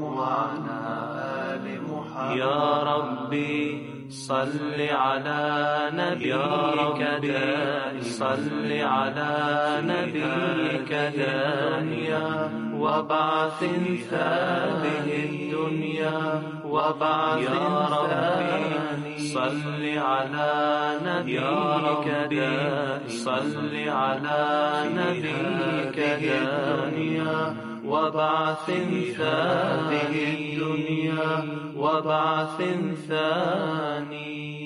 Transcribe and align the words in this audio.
وعلى 0.00 0.78
آل 1.54 1.64
محمد. 1.90 2.36
يا 2.36 2.82
ربي 2.82 3.88
صل 4.10 4.80
على 4.90 5.42
نبيك 5.94 7.00
دائما. 7.22 8.00
صل 8.00 8.72
على 8.72 9.34
نبيك 9.84 10.92
دائما. 10.92 12.50
وبعث 12.78 13.62
هذه 14.12 15.06
الدنيا 15.24 16.42
وبعث 16.64 17.40
يا 17.42 17.88
ربي 17.96 19.18
صل 19.18 19.82
على 19.98 20.52
نبيك 21.04 22.06
دائما. 22.30 23.08
صل 23.08 23.74
على 23.88 24.44
نبيك 24.94 25.98
دائما. 25.98 27.67
وبعث 27.88 28.70
هذه 29.18 30.12
الدنيا 30.34 31.44
وبعث 31.76 32.62
ثاني 33.08 34.57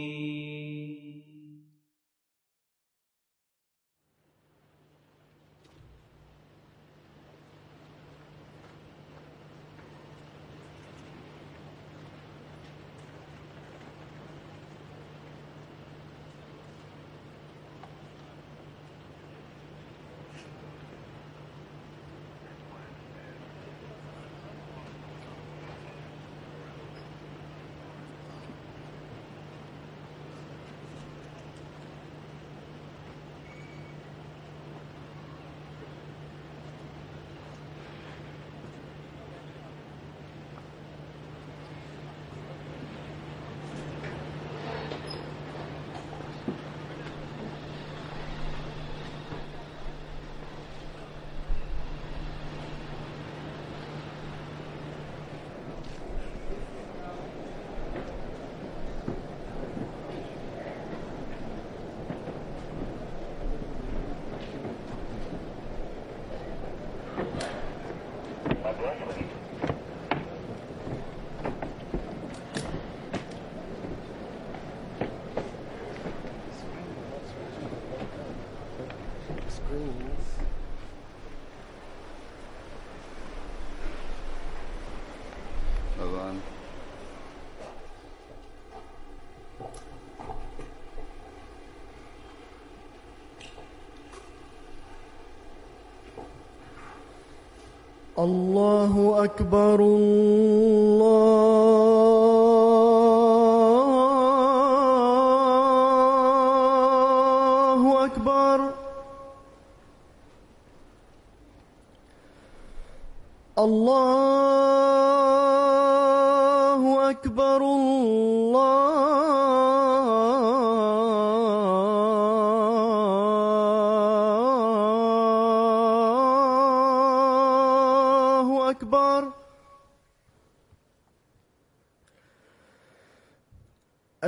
الله 98.24 99.24
أكبر 99.24 99.80
الله 99.84 100.51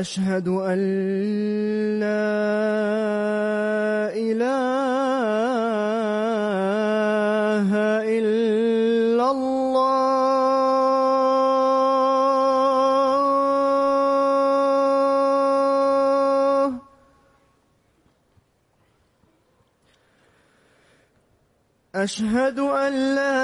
وأشهد 0.05 0.49
أن 0.49 0.79
لا 2.01 2.29
إله 4.13 4.51
إلا 8.19 9.27
الله. 9.31 9.95
أشهد 21.95 22.59
أن 22.59 22.93
لا 23.17 23.44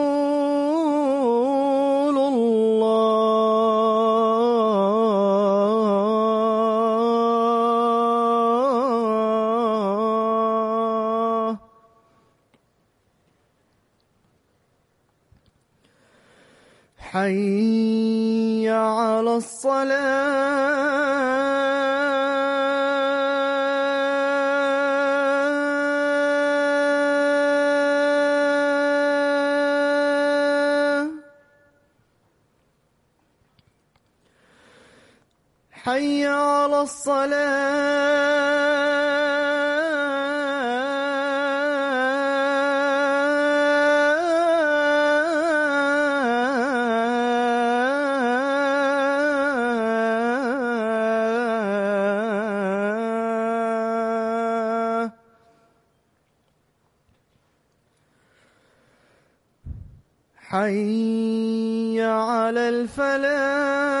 حي 60.51 62.01
على 62.01 62.69
الفلاح. 62.69 64.00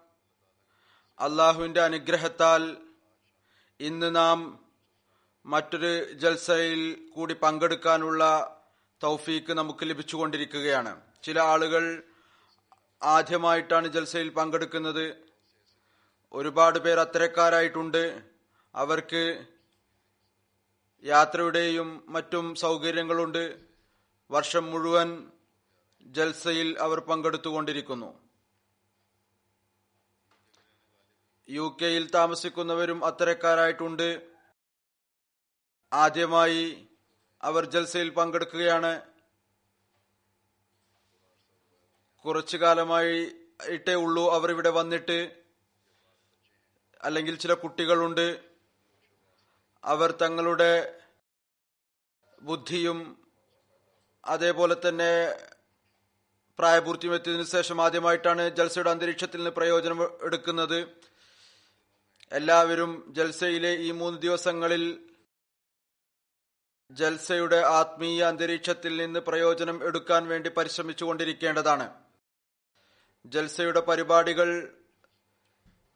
അള്ളാഹുവിന്റെ 1.21 1.81
അനുഗ്രഹത്താൽ 1.81 2.77
ഇന്ന് 3.79 4.15
നാം 4.15 4.65
മറ്റൊരു 5.45 6.13
ജൽസയിൽ 6.13 7.09
കൂടി 7.15 7.33
പങ്കെടുക്കാനുള്ള 7.33 8.23
തൗഫീക്ക് 9.03 9.53
നമുക്ക് 9.53 9.89
ലഭിച്ചുകൊണ്ടിരിക്കുകയാണ്. 9.89 11.01
ചില 11.23 11.39
ആളുകൾ 11.39 12.03
ആദ്യമായിട്ടാണ് 13.03 13.87
ജൽസയിൽ 13.87 14.29
പങ്കെടുക്കുന്നത്. 14.29 15.15
ഒരുപാട് 16.33 16.79
പേർ 16.79 16.99
അത്തരക്കാരായിട്ടുണ്ട്. 16.99 18.21
അവർക്ക് 18.75 19.45
യാത്രയുടെയും 21.03 22.03
മറ്റും 22.07 22.55
സൗകര്യങ്ങളുണ്ട്. 22.55 23.59
വർഷം 24.31 24.71
മുഴുവൻ 24.71 25.31
ജൽസയിൽ 26.03 26.77
അവർ 26.79 26.99
പങ്കെടുത്തുകൊണ്ടിരിക്കുന്നു. 26.99 28.30
യു 31.51 31.77
കെയിൽ 31.81 32.09
താമസിക്കുന്നവരും 32.09 33.05
അത്തരക്കാരായിട്ടുണ്ട്. 33.05 34.21
ആദ്യമായി 35.93 36.87
അവർ 37.41 37.65
ജൽസയിൽ 37.65 38.09
പങ്കെടുക്കുകയാണ്. 38.09 39.01
കുറച്ചു 42.25 42.57
കാലമായി 42.57 43.31
ഇട്ടേ 43.65 43.93
ഉള്ളൂ 43.93 44.31
അവർ 44.31 44.51
ഇവിടെ 44.51 44.69
വന്നിട്ട്. 44.69 45.43
അല്ലെങ്കിൽ 47.03 47.35
ചില 47.37 47.53
കുട്ടികളുണ്ട്. 47.53 48.43
അവർ 49.83 50.11
തങ്ങളുടെ 50.11 50.99
ബുദ്ധിയും 52.41 53.27
അതേപോലെ 54.25 54.75
തന്നെ 54.87 55.37
പ്രായപൂർത്തിയും 56.59 57.15
എത്തിയതിനു 57.15 57.43
ശേഷം 57.43 57.81
ആദ്യമായിട്ടാണ് 57.81 58.49
ജൽസയുടെ 58.49 58.89
അന്തരീക്ഷത്തിൽ 58.89 59.37
നിന്ന് 59.37 59.51
പ്രയോജനം 59.51 60.03
എടുക്കുന്നത്. 60.21 61.10
എല്ലാവരും 62.31 63.05
ജൽസയിലെ 63.09 63.75
ഈ 63.75 63.91
മൂന്ന് 63.91 64.21
ദിവസങ്ങളിൽ 64.21 65.09
ജൽസയുടെ 66.91 67.55
ആത്മീയ 67.55 68.23
അന്തരീക്ഷത്തിൽ 68.23 68.97
നിന്ന് 68.97 69.19
പ്രയോജനം 69.19 69.83
എടുക്കാൻ 69.83 70.27
വേണ്ടി 70.27 70.49
പരിശ്രമിച്ചു 70.49 71.05
കൊണ്ടിരിക്കേണ്ടതാണ് 71.05 71.93
ജൽസയുടെ 73.25 73.79
പരിപാടികൾ 73.79 74.77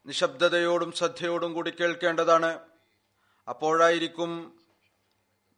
നിശബ്ദതയോടും 0.06 0.92
ശ്രദ്ധയോടും 0.92 1.54
കൂടി 1.54 1.70
കേൾക്കേണ്ടതാണ്. 1.70 2.60
അപ്പോഴായിരിക്കും 3.48 4.60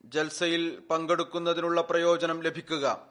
ജൽസയിൽ 0.05 0.79
പങ്കെടുക്കുന്നതിനുള്ള 0.79 1.81
പ്രയോജനം 1.81 2.41
ലഭിക്കുക. 2.41 3.07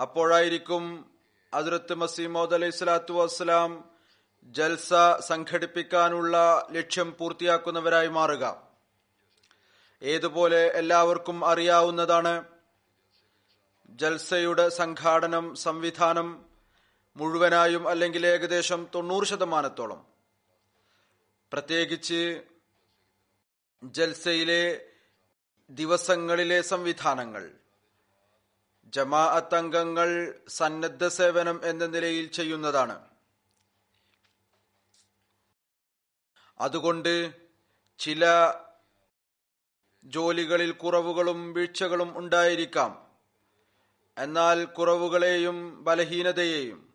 അപ്പോഴായിരിക്കും 0.00 1.10
അതിർത്ത് 1.54 1.94
മസീമോദ് 1.94 2.54
അലൈഹി 2.54 2.70
സ്വലാത്തു 2.70 3.12
വസ്സലാം 3.12 3.91
ജൽസ 4.44 4.92
സംഘടിപ്പിക്കാനുള്ള 5.20 6.68
ലക്ഷ്യം 6.70 7.16
പൂർത്തിയാക്കുന്നവരായി 7.18 8.08
മാറുക. 8.08 8.62
ഏതുപോലെ 10.02 10.66
എല്ലാവർക്കും 10.66 11.44
അറിയാവുന്നതാണ് 11.44 12.44
ജൽസയുടെ 13.90 14.68
സംഘാടനം 14.68 15.54
സംവിധാനം 15.54 16.44
മുഴുവനായും 17.16 17.88
അല്ലെങ്കിൽ 17.88 18.26
ഏകദേശം 18.26 18.88
തൊണ്ണൂറ് 18.94 19.24
ശതമാനത്തോളം. 19.24 20.06
പ്രത്യേകിച്ച് 21.52 22.42
ജൽസയിലെ 23.84 24.86
ദിവസങ്ങളിലെ 25.70 26.62
സംവിധാനങ്ങൾ 26.62 27.50
ജമാഅത്ത് 28.86 29.54
അംഗങ്ങൾ 29.54 30.34
സന്നദ്ധ 30.48 31.06
സേവനം 31.06 31.60
എന്ന 31.64 31.86
നിലയിൽ 31.86 32.26
ചെയ്യുന്നതാണ്. 32.26 33.11
അതുകൊണ്ട് 36.62 37.32
ചില 37.98 38.26
ജോലികളിൽ 40.04 40.70
കുറവുകളും 40.70 41.52
വീഴ്ചകളും 41.52 42.18
ഉണ്ടായിരിക്കാം. 42.18 43.06
എന്നാൽ 44.18 44.64
കുറവുകളെയും 44.64 45.84
ബലഹീനതയെയും 45.84 46.94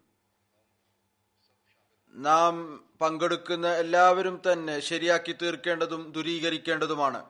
നാം 2.14 2.84
പങ്കെടുക്കുന്ന 3.02 3.68
എല്ലാവരും 3.68 4.42
തന്നെ 4.52 4.80
ശരിയാക്കി 4.80 5.36
തീർക്കേണ്ടതും 5.42 6.12
ദുരീകരിക്കേണ്ടതുമാണ്. 6.12 7.26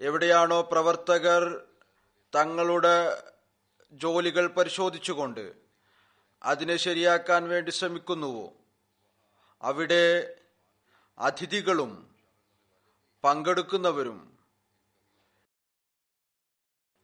എവിടെയാണോ 0.00 0.62
പ്രവർത്തകർ 0.62 1.64
തങ്ങളുടെ 2.34 3.22
ജോലികൾ 3.92 4.46
പരിശോധിച്ചുകൊണ്ട് 4.46 5.52
അതിനെ 6.42 6.76
ശരിയാക്കാൻ 6.76 7.48
വേണ്ടി 7.48 7.70
ശ്രമിക്കുന്നുവോ? 7.70 8.52
അവിടെ 9.62 10.35
അതിഥികളും 11.18 11.92
പങ്കെടുക്കുന്നവരും 13.24 14.18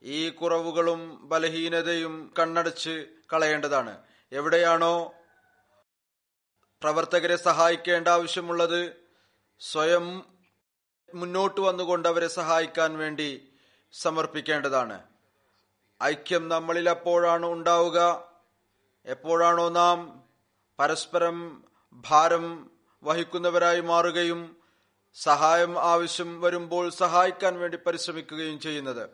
ഈ 0.03 0.31
കുറവുകളും 0.31 1.01
ബലഹീനതയും 1.29 2.35
കണ്ണടച്ച് 2.39 2.95
കളയേണ്ടതാണ്. 3.33 3.95
എവിടെയാണോ 4.33 4.95
പ്രവർത്തകരെ 6.83 7.37
സഹായിക്കേണ്ട 7.37 8.09
ആവശ്യമുള്ളത് 8.09 8.81
സ്വയം 9.61 10.07
മുന്നോട്ട് 11.15 11.61
വന്നുകൊണ്ട് 11.61 12.09
അവരെ 12.09 12.29
സഹായിക്കാൻ 12.29 12.99
വേണ്ടി 12.99 13.31
സമർപ്പിക്കേണ്ടതാണ്. 13.93 14.99
ഐക്യം 16.01 16.49
നമ്മളിൽ 16.49 16.91
അപ്പോഴാണ് 16.91 17.47
ഉണ്ടാവുക 17.47 17.99
എപ്പോഴാണോ 19.07 19.69
നാം 19.69 19.99
പരസ്പരം 20.79 21.65
ഭാരം 22.11 22.47
വഹിക്കുന്നവരായി 23.03 23.81
മാറുകയും 23.81 24.57
സഹായം 25.15 25.79
ആവശ്യം 25.83 26.41
വരുമ്പോൾ 26.41 26.91
സഹായിക്കാൻ 26.91 27.59
വേണ്ടി 27.59 27.79
പരിശ്രമിക്കുകയും 27.87 28.61
ചെയ്യുന്നത്. 28.61 29.11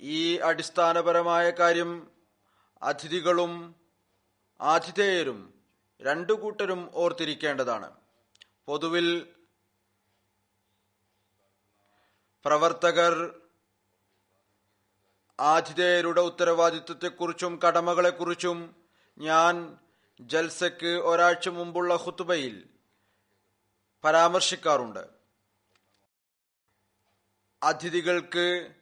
ഈ 0.00 0.36
അടിസ്ഥാനപരമായ 0.38 1.50
കാര്യം 1.50 2.10
അതിഥികളും 2.82 3.74
ആതിഥേയരും 4.60 5.54
രണ്ടു 6.02 6.32
കൂട്ടരും 6.32 6.90
ഓർത്തിരിക്കേണ്ടതാണ്. 6.94 7.92
പൊതുവിൽ 8.66 9.34
പ്രവർത്തകർ 12.44 13.40
ആതിഥേയരുടെ 15.40 16.20
ഉത്തരവാദിത്വത്തെക്കുറിച്ചും 16.20 17.60
കടമകളെക്കുറിച്ചും 17.66 18.76
ഞാൻ 19.18 19.78
ജൽസയ്ക്ക് 20.20 20.86
ഒരാഴ്ച 20.86 21.48
മുമ്പുള്ള 21.48 21.96
ഹുത്തുബയിൽ 21.96 22.68
പരാമർശിക്കാറുണ്ട്. 24.04 25.08
അതിഥികൾക്ക് 27.62 28.74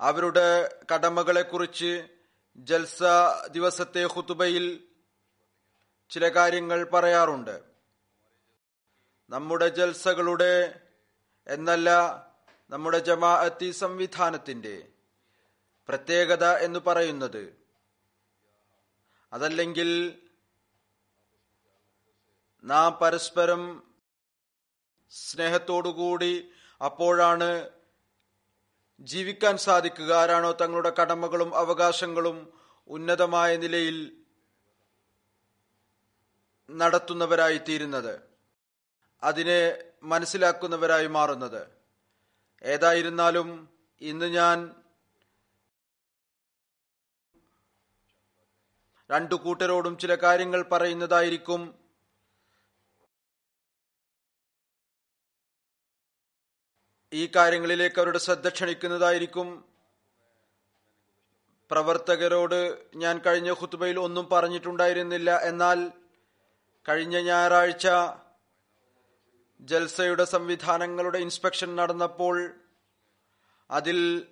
അവരുടെ 0.00 0.80
കടമകളെക്കുറിച്ച് 0.94 2.08
ജൽസ 2.56 3.02
ദിവസത്തെ 3.50 4.02
ഹുത്തുബയിൽ 4.02 4.84
ചില 6.10 6.28
കാര്യങ്ങൾ 6.28 6.84
പറയാറുണ്ട്. 6.84 7.62
നമ്മുടെ 9.30 9.68
ജൽസകളുടെ 9.68 10.80
എന്നല്ല 11.46 11.90
നമ്മുടെ 12.70 12.98
ജമാഅത്തി 12.98 13.70
സംവിധാനത്തിന്റെ 13.70 14.88
പ്രത്യേകത 15.88 16.44
എന്ന് 16.44 16.78
പറയുന്നത്. 16.78 17.56
അതല്ലെങ്കിൽ 19.32 20.21
നാം 22.64 22.98
പരസ്പരം 23.00 23.82
സ്നേഹത്തോടുകൂടി 25.10 26.50
അപ്പോഴാണ് 26.80 27.70
ജീവിക്കാൻ 29.00 29.56
സാധിക്കുക. 29.56 30.12
ആരാണോ 30.12 30.52
തങ്ങളുടെ 30.52 30.92
കടമകളും 31.00 31.56
അവകാശങ്ങളും 31.56 32.52
ഉന്നതമായ 32.88 33.56
നിലയിൽ 33.56 34.22
നടത്തുന്നവരായി 36.70 37.58
തീരുന്നത് 37.58 38.22
അതിനെ 39.22 39.84
മനസ്സിലാക്കുന്നവരായി 40.02 41.06
മാറുന്നത്. 41.06 41.68
ഏതായിരുന്നാലും 42.62 43.68
ഇന്ന് 44.00 44.26
ഞാൻ 44.26 44.74
രണ്ടു 49.10 49.34
കൂട്ടരോടും 49.34 49.98
ചില 49.98 50.14
കാര്യങ്ങൾ 50.14 50.62
പറയുന്നതായിരിക്കും 50.62 51.81
ഈ 57.12 57.28
കാര്യങ്ങളിലേക്ക് 57.36 57.98
അവരുടെ 57.98 58.18
ശ്രദ്ധ 58.18 58.48
ക്ഷണിക്കുന്നതായിരിക്കും. 58.48 59.64
പ്രവർത്തകരോട് 61.70 62.84
ഞാൻ 62.96 63.18
കഴിഞ്ഞ 63.18 63.50
ഖുത്ബയിൽ 63.50 64.00
ഒന്നും 64.00 64.28
പറഞ്ഞിട്ടുണ്ടായിരുന്നില്ല. 64.28 65.40
എന്നാൽ 65.40 65.92
കഴിഞ്ഞ 66.88 67.18
ഞായറാഴ്ച 67.18 67.88
ജൽസയുടെ 69.60 70.24
സംവിധാനങ്ങളുടെ 70.24 71.18
ഇൻസ്പെക്ഷൻ 71.18 71.76
നടന്നപ്പോൾ 71.76 72.54
അതിൽ 73.70 74.26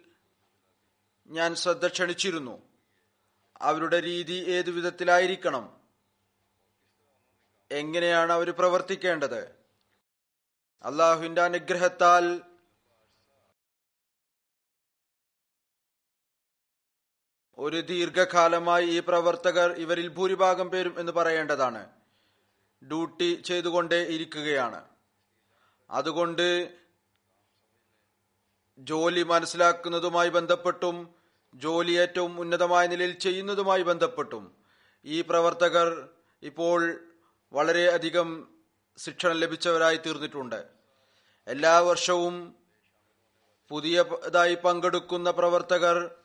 ഞാൻ 1.26 1.54
ശ്രദ്ധ 1.54 1.86
ക്ഷണിച്ചിരുന്നു. 1.86 2.62
അവരുടെ 3.60 4.02
രീതി 4.02 4.32
ഏതു 4.32 4.70
വിധത്തിലായിരിക്കണം? 4.70 5.80
എങ്ങനെയാണ് 7.70 8.32
അവർ 8.32 8.50
പ്രവർത്തിക്കേണ്ടത്? 8.50 9.40
അള്ളാഹുവിന്റെ 10.82 11.42
അനുഗ്രഹത്താൽ 11.42 12.49
ഒരു 17.64 17.80
ദീർഘകാലമായി 17.80 18.86
ഈ 18.86 19.00
പ്രവർത്തകർ 19.00 19.70
ഇവരിൽ 19.72 20.08
ഭൂരിഭാഗം 20.08 20.70
പേരും 20.70 20.94
എന്ന് 21.00 21.12
പറയേണ്ടതാണ്. 21.12 21.82
ഡ്യൂട്ടി 22.82 23.42
ചെയ്തുകൊണ്ടേ 23.48 23.98
ഇരിക്കുകയാണ്. 24.14 24.80
അതുകൊണ്ട് 25.90 26.46
ജോലി 28.78 29.22
മനസ്സിലാക്കുന്നതുമായി 29.22 30.28
ബന്ധപ്പെട്ടും 30.28 30.96
ജോലി 31.54 31.92
ഏറ്റവും 31.92 32.40
ഉന്നതമായ 32.40 32.86
നിലയിൽ 32.86 33.12
ചെയ്യുന്നതുമായി 33.24 33.82
ബന്ധപ്പെട്ടും 33.82 34.44
ഈ 35.04 35.20
പ്രവർത്തകർ 35.20 35.88
ഇപ്പോൾ 36.42 36.80
വളരെയധികം 37.52 38.28
ശിക്ഷണം 38.98 39.36
ലഭിച്ചവരായി 39.42 39.96
തീർന്നിട്ടുണ്ട്. 39.96 40.60
എല്ലാ 41.46 41.74
വർഷവും 41.80 42.34
പുതിയതായി 43.70 44.54
പങ്കെടുക്കുന്ന 44.54 45.30
പ്രവർത്തകർ 45.30 46.19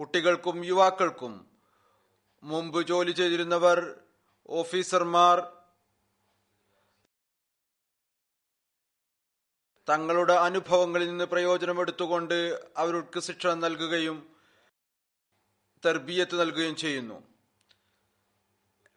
കുട്ടികൾക്കും 0.00 0.56
യുവാക്കൾക്കും 0.64 1.34
മുമ്പ് 2.42 2.80
ജോലി 2.86 3.12
ചെയ്തിരുന്നവർ 3.12 3.78
ഓഫീസർമാർ 4.48 5.38
തങ്ങളുടെ 9.88 10.34
അനുഭവങ്ങളിൽ 10.48 11.08
നിന്ന് 11.08 11.24
പ്രയോജനമെടുത്തുകൊണ്ട് 11.24 12.36
അവർക്ക് 12.76 13.20
ശിക്ഷണം 13.20 13.60
നൽകുകയും 13.60 14.18
തെർബീയത്ത് 15.84 16.40
നൽകുകയും 16.40 16.76
ചെയ്യുന്നു. 16.76 17.18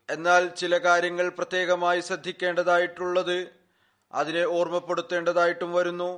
എന്നാൽ 0.10 0.44
ചില 0.62 0.77
കാര്യങ്ങൾ 0.77 1.29
പ്രത്യേകമായി 1.29 2.00
ശ്രദ്ധിക്കേണ്ടതായിട്ടുള്ളത് 2.00 3.38
അതിനെ 4.13 4.44
ഓർമ്മപ്പെടുത്തേണ്ടതായിട്ടും 4.58 5.74
വരുന്നു. 5.74 6.12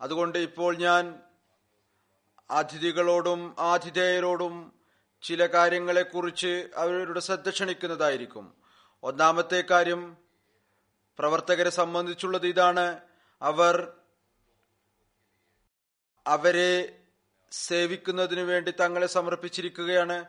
അതുകൊണ്ട് 0.00 0.38
ഇപ്പോൾ 0.38 0.76
ഞാൻ 0.76 1.02
അതിഥികളോടും 2.52 3.56
ആതിഥേയരോടും 3.58 4.72
ചില 5.22 5.46
കാര്യങ്ങളെക്കുറിച്ച് 5.46 6.68
അവരുടെ 6.76 7.20
ശ്രദ്ധ 7.20 7.50
ക്ഷണിക്കുന്നതായിരിക്കും. 7.50 8.54
ഒന്നാമത്തെ 9.02 9.64
കാര്യം 9.70 10.16
പ്രവർത്തകരെ 11.18 11.70
സംബന്ധിച്ചുള്ളത് 11.70 12.46
ഇതാണ്. 12.46 13.00
അവർ 13.42 13.92
അവരെ 16.26 16.98
സേവിക്കുന്നതിനു 17.52 18.42
വേണ്ടി 18.42 18.70
തങ്ങളെ 18.70 19.06
സമർപ്പിച്ചിരിക്കുകയാണ്. 19.06 20.24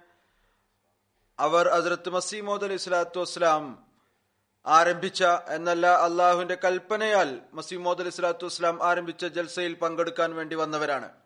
അവർ 1.39 1.69
ഹസ്രത്ത് 1.69 2.09
മസീമോദ് 2.09 2.63
അലി 2.63 2.77
സ്വലാത്തു 2.77 3.19
വസ്സലാം 3.19 3.85
ആരംഭിച്ച 4.65 5.23
എന്നല്ല 5.47 5.87
അള്ളാഹുവിന്റെ 5.87 6.57
കൽപ്പനയാൽ 6.63 7.41
മസീമോദ് 7.53 8.01
അലി 8.01 8.09
സ്വലാത്തു 8.09 8.45
വസ്സലാം 8.45 8.83
ആരംഭിച്ച 8.83 9.25
ജൽസയിൽ 9.25 9.73
പങ്കെടുക്കാൻ 9.73 10.35
വേണ്ടി 10.35 10.55
വന്നവരാണ്. 10.55 11.22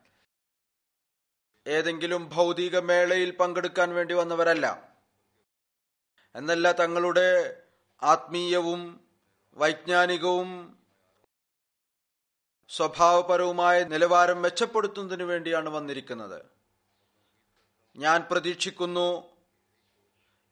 ഏതെങ്കിലും 1.68 2.30
ഭൗതിക 2.34 2.80
മേളയിൽ 2.80 3.32
പങ്കെടുക്കാൻ 3.32 3.96
വേണ്ടി 3.96 4.14
വന്നവരല്ല. 4.14 4.92
എന്നല്ല 6.36 6.72
തങ്ങളുടെ 6.72 7.62
ആത്മീയവും 8.04 9.00
വൈജ്ഞാനികവും 9.54 10.78
സ്വഭാവപരവുമായ 12.70 13.84
നിലവാരം 13.84 14.42
മെച്ചപ്പെടുത്തുന്നതിനു 14.42 15.24
വേണ്ടിയാണ് 15.24 15.70
വന്നിരിക്കുന്നത്. 15.70 16.42
ഞാൻ 17.96 18.28
പ്രതീക്ഷിക്കുന്നു 18.32 19.24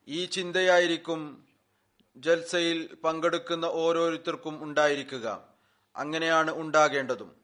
ഈ 0.07 0.25
ചിന്തയായിരിക്കും 0.25 1.47
ജൽസയിൽ 2.17 2.97
പങ്കെടുക്കുന്ന 3.03 3.65
ഓരോരുത്തർക്കും 3.65 4.63
ഉണ്ടായിരിക്കുക. 4.63 5.47
അങ്ങനെയാണ് 5.95 6.51
ഉണ്ടാകേണ്ടതും. 6.51 7.35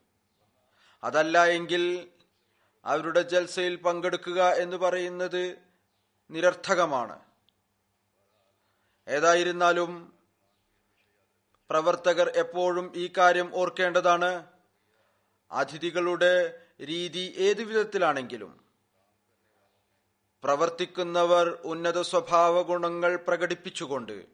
അതല്ല 1.04 1.46
എങ്കിൽ 1.46 2.08
അവരുടെ 2.86 3.22
ജൽസയിൽ 3.22 3.76
പങ്കെടുക്കുക 3.76 4.44
എന്ന് 4.44 4.78
പറയുന്നത് 4.78 5.58
നിരർത്ഥകമാണ്. 6.32 7.20
ഏതായിരുന്നാലും 9.08 10.14
പ്രവർത്തകർ 11.70 12.30
എപ്പോഴും 12.30 12.94
ഈ 12.96 13.14
കാര്യം 13.18 13.56
ഓർക്കേണ്ടതാണ്. 13.56 14.48
അതിഥികളുടെ 15.52 16.62
രീതി 16.86 17.34
ഏതു 17.38 17.64
വിധത്തിലാണെങ്കിലും 17.64 18.62
പ്രവർത്തിക്കുന്നവർ 20.44 21.50
ഉന്നത 21.50 22.02
സ്വഭാവ 22.02 22.62
ഗുണങ്ങൾ 22.62 23.16
പ്രകടിപ്പിച്ചുകൊണ്ട് 23.16 24.26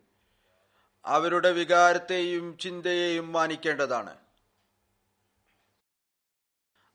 അവരുടെ 1.06 1.51
വികാരത്തെയും 1.51 2.58
ചിന്തയെയും 2.58 3.32
മാനിക്കേണ്ടതാണ്. 3.32 4.26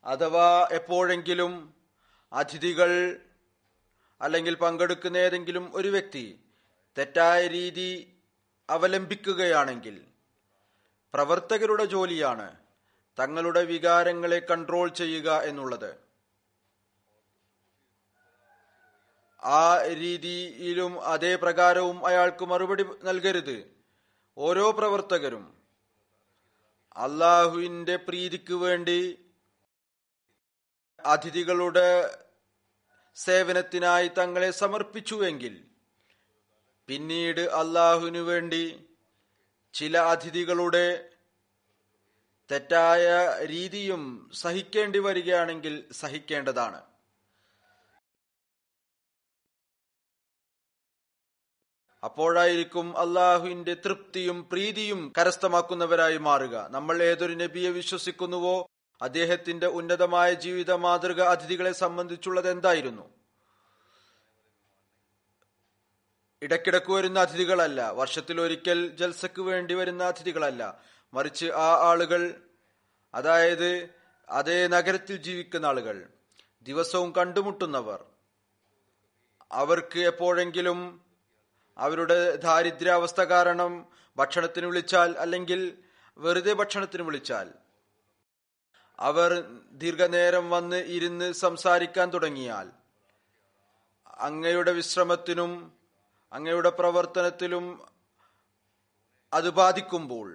അഥവാ 0.04 0.68
എപ്പോഴെങ്കിലും 0.72 1.74
അതിഥികൾ 2.32 3.20
അല്ലെങ്കിൽ 4.20 4.54
പങ്കെടുക്കുന്ന 4.54 5.16
ഏതെങ്കിലും 5.16 5.70
ഒരു 5.74 5.88
വ്യക്തി 5.88 6.40
തെറ്റായ 6.98 7.46
രീതി 7.46 8.16
അവലംബിക്കുകയാണെങ്കിൽ 8.70 10.04
പ്രവർത്തകരുടെ 11.14 11.84
ജോലിയാണ് 11.84 12.56
തങ്ങളുടെ 13.18 13.64
വികാരങ്ങളെ 13.64 14.38
കൺട്രോൾ 14.38 14.88
ചെയ്യുക 14.88 15.42
എന്നുള്ളത്. 15.42 15.96
ആ 19.44 19.82
രീതിയിലും 19.86 21.04
അതേ 21.04 21.34
പ്രകാരവും 21.34 22.06
അയാൾക്ക് 22.06 22.44
മറുപടി 22.44 22.84
നൽകരുത്. 23.04 23.70
ഓരോ 24.38 24.70
പ്രവർത്തകരും 24.70 25.54
അള്ളാഹുവിന്റെ 26.96 27.96
പ്രീതിക്ക് 27.96 28.54
വേണ്ടി 28.54 29.21
അതിഥികളുടെ 31.06 32.18
സേവനത്തിനായി 33.14 34.08
തങ്ങളെ 34.08 34.50
സമർപ്പിച്ചുവെങ്കിൽ 34.50 35.64
പിന്നീട് 36.86 37.40
അള്ളാഹുവിനു 37.40 38.18
വേണ്ടി 38.18 38.86
ചില 39.74 39.98
അതിഥികളുടെ 39.98 41.08
തെറ്റായ 42.50 43.08
രീതിയും 43.46 44.30
സഹിക്കേണ്ടി 44.34 44.98
വരികയാണെങ്കിൽ 44.98 45.92
സഹിക്കേണ്ടതാണ്. 45.92 46.82
അപ്പോഴായിരിക്കും 52.04 52.98
അള്ളാഹുവിന്റെ 52.98 53.74
തൃപ്തിയും 53.74 54.48
പ്രീതിയും 54.48 55.12
കരസ്ഥമാക്കുന്നവരായി 55.18 56.16
മാറുക. 56.16 56.68
നമ്മൾ 56.70 57.02
ഏതൊരു 57.02 57.34
നബിയെ 57.34 57.70
വിശ്വസിക്കുന്നുവോ 57.70 58.71
അദ്ദേഹത്തിന്റെ 59.02 59.66
ഉന്നതമായ 59.66 60.32
ജീവിത 60.32 60.72
മാതൃക 60.72 61.20
അതിഥികളെ 61.20 61.72
സംബന്ധിച്ചുള്ളത് 61.72 62.50
എന്തായിരുന്നു? 62.50 63.06
ഇടക്കിടക്ക് 66.42 66.92
വരുന്ന 66.92 67.18
അതിഥികളല്ല 67.20 67.90
വർഷത്തിൽ 67.90 68.40
ഒരിക്കൽ 68.40 68.96
ജൽസക്ക് 68.96 69.42
വേണ്ടി 69.42 69.74
വരുന്ന 69.74 70.04
അതിഥികളല്ല. 70.04 70.62
മറിച്ച് 71.14 71.46
ആ 71.46 71.68
ആളുകൾ 71.90 72.22
അതായത് 73.14 73.70
അതേ 74.28 74.66
നഗരത്തിൽ 74.66 75.16
ജീവിക്കുന്ന 75.16 75.66
ആളുകൾ 75.66 75.96
ദിവസവും 76.62 77.12
കണ്ടുമുട്ടുന്നവർ 77.18 78.00
അവർക്ക് 79.52 79.98
എപ്പോഴെങ്കിലും 79.98 80.78
അവരുടെ 81.78 82.36
ദാരിദ്ര്യാവസ്ഥ 82.36 83.20
കാരണം 83.20 83.72
ഭക്ഷണത്തിന് 84.18 84.66
വിളിച്ചാൽ 84.66 85.10
അല്ലെങ്കിൽ 85.18 85.60
വെറുതെ 86.16 86.52
ഭക്ഷണത്തിന് 86.52 87.02
വിളിച്ചാൽ 87.02 87.48
അവർ 89.08 89.30
ദീർഘനേരം 89.80 90.50
വന്ന് 90.50 90.78
ഇരുന്ന് 90.96 91.28
സംസാരിക്കാൻ 91.44 92.08
തുടങ്ങിയാൽ 92.10 92.66
അങ്ങയുടെ 94.26 94.72
വിശ്രമത്തിനും 94.72 95.52
അങ്ങയുടെ 96.32 96.70
പ്രവർത്തനത്തിലും 96.70 97.64
അത് 99.32 99.50
ബാധിക്കുമ്പോൾ 99.60 100.28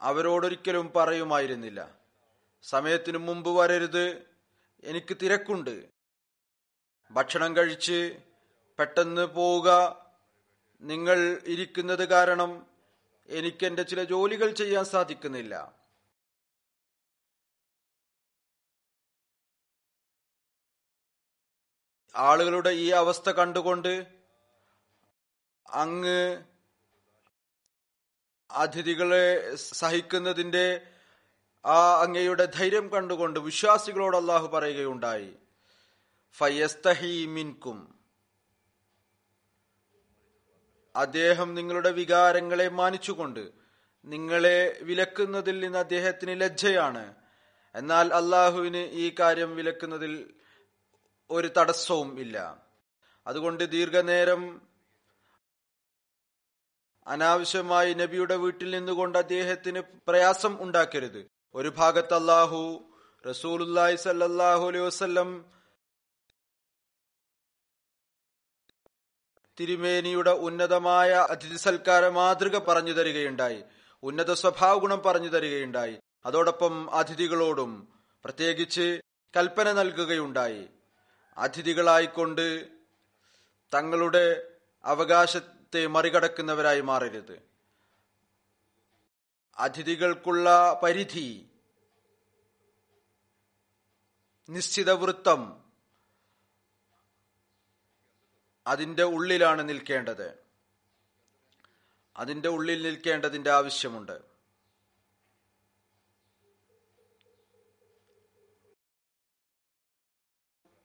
അവരോടൊരിക്കലും 0.00 0.86
പറയുമായിരുന്നില്ല. 0.96 1.80
സമയത്തിന് 2.62 3.18
മുമ്പ് 3.18 3.50
വരരുത് 3.58 4.04
എനിക്ക് 4.84 5.14
തിരക്കുണ്ട്. 5.22 5.74
ഭക്ഷണം 7.10 7.56
കഴിച്ച് 7.56 7.98
പെട്ടെന്ന് 8.78 9.24
പോവുക 9.36 9.68
നിങ്ങൾ 10.82 11.18
ഇരിക്കുന്നത് 11.46 12.04
കാരണം 12.14 12.50
എനിക്കെന്റെ 13.28 13.82
ചില 13.82 14.00
ജോലികൾ 14.04 14.50
ചെയ്യാൻ 14.60 14.84
സാധിക്കുന്നില്ല. 14.84 15.54
ആളുകളുടെ 22.16 22.70
ഈ 22.70 22.90
അവസ്ഥ 22.90 23.30
കണ്ടുകൊണ്ട് 23.30 24.06
അങ്ങ് 25.70 26.42
അതിഥികളെ 28.50 29.54
സഹിക്കുന്നതിന്റെ 29.54 30.80
ആ 31.64 32.02
അങ്ങയുടെ 32.02 32.44
ധൈര്യം 32.44 32.88
കണ്ടുകൊണ്ട് 32.88 33.40
വിശ്വാസികളോട് 33.40 34.16
അള്ളാഹു 34.16 34.46
പറയുകയുണ്ടായി. 34.46 35.32
ഫയസ്തഹി 36.32 37.26
മിൻകും. 37.26 37.98
അദ്ദേഹം 40.96 41.54
നിങ്ങളുടെ 41.54 41.90
വികാരങ്ങളെ 41.90 42.68
മാനിച്ചുകൊണ്ട് 42.68 43.50
നിങ്ങളെ 44.04 44.78
വിലക്കുന്നതിൽ 44.82 45.60
നിന്ന് 45.60 45.78
അദ്ദേഹത്തിന് 45.78 46.40
ലജ്ജയാണ്. 46.40 47.14
എന്നാൽ 47.74 48.14
അള്ളാഹുവിന് 48.14 48.76
ഈ 48.76 49.14
കാര്യം 49.20 49.56
വിലക്കുന്നതിൽ 49.56 50.34
ഒരു 51.30 51.50
തടസ്സവും 51.56 52.20
ഇല്ല. 52.20 52.66
അതുകൊണ്ട് 53.26 53.70
ദീർഘനേരം 53.70 54.62
അനാവശ്യമായി 57.06 57.94
നബിയുടെ 57.94 58.36
വീട്ടിൽ 58.36 58.70
നിന്നുകൊണ്ട് 58.70 59.18
അദ്ദേഹത്തിന് 59.18 59.82
പ്രയാസം 60.08 60.62
ഉണ്ടാക്കരുത്. 60.62 61.30
ഒരു 61.54 61.68
ഭാഗത്ത് 61.68 62.14
അള്ളാഹു 62.14 62.90
റസൂലുല്ലായി 63.28 63.96
സല്ലാഹു 63.96 64.68
അലൈഹി 64.68 64.84
വസ്ല്ലം 64.84 65.52
തിരുമേനിയുടെ 69.60 70.30
ഉന്നതമായ 70.30 71.10
അതിഥി 71.10 71.56
സൽക്കാര 71.56 72.08
മാതൃക 72.08 72.58
പറഞ്ഞു 72.58 72.92
തരികയുണ്ടായി. 72.92 73.64
ഉന്നത 74.02 74.32
സ്വഭാവ 74.32 74.78
ഗുണം 74.78 75.02
പറഞ്ഞു 75.02 75.28
തരികയുണ്ടായി. 75.28 76.00
അതോടൊപ്പം 76.26 76.94
അതിഥികളോടും 76.94 77.88
പ്രത്യേകിച്ച് 78.24 79.00
കൽപ്പന 79.36 79.72
നൽകുകയുണ്ടായി. 79.72 80.68
അതിഥികളായിക്കൊണ്ട് 81.40 82.68
തങ്ങളുടെ 83.74 84.54
അവകാശത്തെ 84.84 85.86
മറികടക്കുന്നവരായി 85.86 86.80
മാറരുത്. 86.80 87.42
അതിഥികൾക്കുള്ള 89.58 90.80
പരിധി 90.82 91.46
നിശ്ചിത 94.48 94.90
വൃത്തം 94.90 95.64
അതിന്റെ 98.66 99.02
ഉള്ളിലാണ് 99.02 99.68
നിൽക്കേണ്ടത്. 99.68 100.38
അതിന്റെ 102.16 102.48
ഉള്ളിൽ 102.48 102.82
നിൽക്കേണ്ടതിന്റെ 102.82 103.50
ആവശ്യമുണ്ട്. 103.50 104.29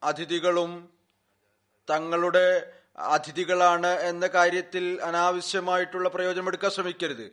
അതിഥികളും 0.05 0.93
തങ്ങളുടെ 1.89 2.73
അതിഥികളാണ് 2.97 3.87
എന്ന 3.87 4.27
കാര്യത്തിൽ 4.27 5.01
അനാവശ്യമായിട്ടുള്ള 5.01 6.09
പ്രയോജനമെടുക്കാൻ 6.09 6.71
ശ്രമിക്കരുത്. 6.71 7.31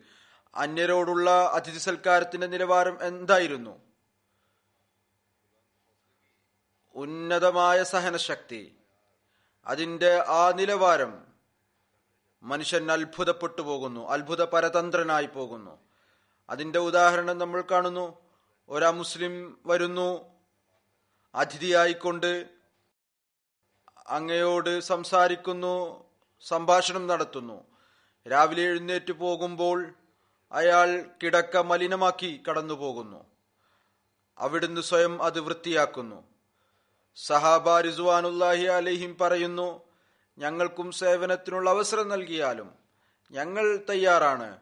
അന്യരോടുള്ള 0.55 1.31
അതിഥി 1.31 1.79
സൽക്കാരത്തിന്റെ 1.79 2.47
നിലവാരം 2.47 3.07
എന്തായിരുന്നു? 3.07 3.81
ഉന്നതമായ 6.95 7.83
സഹനശക്തി. 7.83 8.77
അതിന്റെ 9.67 10.25
ആ 10.29 10.53
നിലവാരം 10.53 11.27
മനുഷ്യൻ 12.43 12.93
അത്ഭുതപ്പെട്ടു 12.93 13.63
പോകുന്നു. 13.63 14.09
അത്ഭുത 14.09 14.45
പരതന്ത്രനായി 14.45 15.27
പോകുന്നു. 15.27 15.79
അതിന്റെ 16.51 16.79
ഉദാഹരണം 16.79 17.39
നമ്മൾ 17.39 17.65
കാണുന്നു. 17.71 18.19
ഒരാ 18.69 18.91
മുസ്ലിം 18.91 19.61
വരുന്നു. 19.67 20.25
അതിഥിയായിക്കൊണ്ട് 21.35 22.62
അങ്ങയോട് 24.13 24.81
സംസാരിക്കുന്നു 24.81 26.05
സംഭാഷണം 26.41 27.07
നടത്തുന്നു. 27.07 27.65
രാവിലെ 28.31 28.63
എഴുന്നേറ്റ് 28.63 29.13
പോകുമ്പോൾ 29.13 29.95
അയാൾ 30.53 31.05
കിടക്ക 31.23 31.57
മലിനമാക്കി 31.57 32.43
കടന്നു 32.49 32.75
പോകുന്നു 32.75 33.21
അവിടുന്ന് 34.39 34.81
സ്വയം 34.81 35.23
അത് 35.23 35.41
വൃത്തിയാക്കുന്നു. 35.41 36.25
സഹാബ 37.17 37.81
റിസുവാനുല്ലാഹി 37.81 38.67
അലഹിം 38.67 39.17
പറയുന്നു 39.21 39.81
ഞങ്ങൾക്കും 40.39 40.93
സേവനത്തിനുള്ള 40.93 41.71
അവസരം 41.71 42.09
നൽകിയാലും 42.09 42.75
ഞങ്ങൾ 43.31 43.67
തയ്യാറാണ്. 43.91 44.59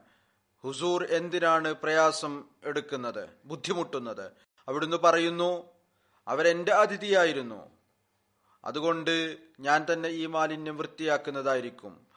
ഹുസൂർ 0.63 1.03
എന്തിനാണ് 1.03 1.73
പ്രയാസം 1.73 2.33
എടുക്കുന്നത് 2.63 3.29
ബുദ്ധിമുട്ടുന്നത്? 3.45 4.31
അവിടുന്ന് 4.67 4.97
പറയുന്നു 4.97 5.51
അവരെന്റെ 6.27 6.73
അതിഥിയായിരുന്നു. 6.73 7.70
അതുകൊണ്ട് 8.65 9.37
ഞാൻ 9.59 9.85
തന്നെ 9.93 10.09
ഈ 10.09 10.25
മാലിന്യം 10.25 10.77
വൃത്തിയാക്കുന്നതായിരിക്കും. 10.77 12.11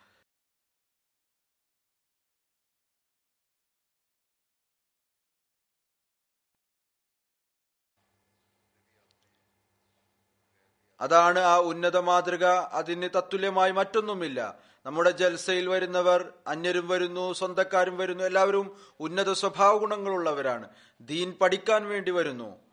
അതാണ് 11.00 11.38
ആ 11.38 11.58
ഉന്നത 11.58 11.96
മാതൃക 11.96 12.44
അതിന് 12.46 13.08
തത്തുല്യമായി 13.16 13.72
മറ്റൊന്നുമില്ല. 13.72 14.58
നമ്മുടെ 14.86 15.10
ജൽസയിൽ 15.10 15.68
വരുന്നവർ 15.68 16.32
അന്യരും 16.46 16.88
വരുന്നു 16.88 17.32
സ്വന്തക്കാരും 17.32 17.96
വരുന്നു 17.96 18.24
എല്ലാവരും 18.24 18.76
ഉന്നത 19.00 19.32
സ്വഭാവ 19.32 19.78
ഗുണങ്ങളുള്ളവരാണ് 19.78 20.68
ദീൻ 21.00 21.32
പഠിക്കാൻ 21.32 21.88
വേണ്ടി 21.88 22.10
വരുന്നു. 22.10 22.63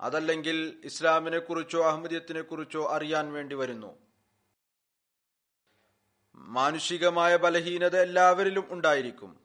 അതല്ലെങ്കിൽ 0.00 0.80
ഇസ്ലാമിനെ 0.84 1.38
കുറിച്ചോ 1.38 1.84
അഹമ്മദിയത്തിനെ 1.84 2.40
കുറിച്ചോ 2.40 2.88
അറിയാൻ 2.90 3.32
വേണ്ടി 3.32 3.54
വരുന്നു. 3.54 3.98
മാനുഷികമായ 6.34 7.36
ബലഹീനത 7.36 7.96
എല്ലാവരിലും 7.96 8.66
ഉണ്ടായിരിക്കും. 8.70 9.40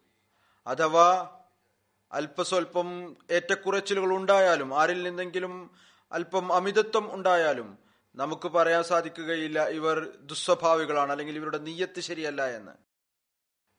അഥവാ 0.68 1.38
അല്പസ്വല്പം 2.12 3.18
ഏറ്റക്കുറച്ചിലുകൾ 3.32 4.16
ഉണ്ടായാലും 4.16 4.80
ആരിൽ 4.80 5.04
നിന്നെങ്കിലും 5.04 5.72
അല്പം 6.12 6.54
അമിതത്വം 6.54 7.14
ഉണ്ടായാലും 7.14 7.78
നമുക്ക് 8.16 8.48
പറയാൻ 8.48 8.84
സാധിക്കുകയില്ല 8.84 9.70
ഇവർ 9.70 10.18
ദുസ്വഭാവികളാണ് 10.22 11.12
അല്ലെങ്കിൽ 11.12 11.36
ഇവരുടെ 11.36 11.58
നീയത്ത് 11.58 12.00
ശരിയല്ല 12.00 12.46
എന്ന്. 12.46 12.72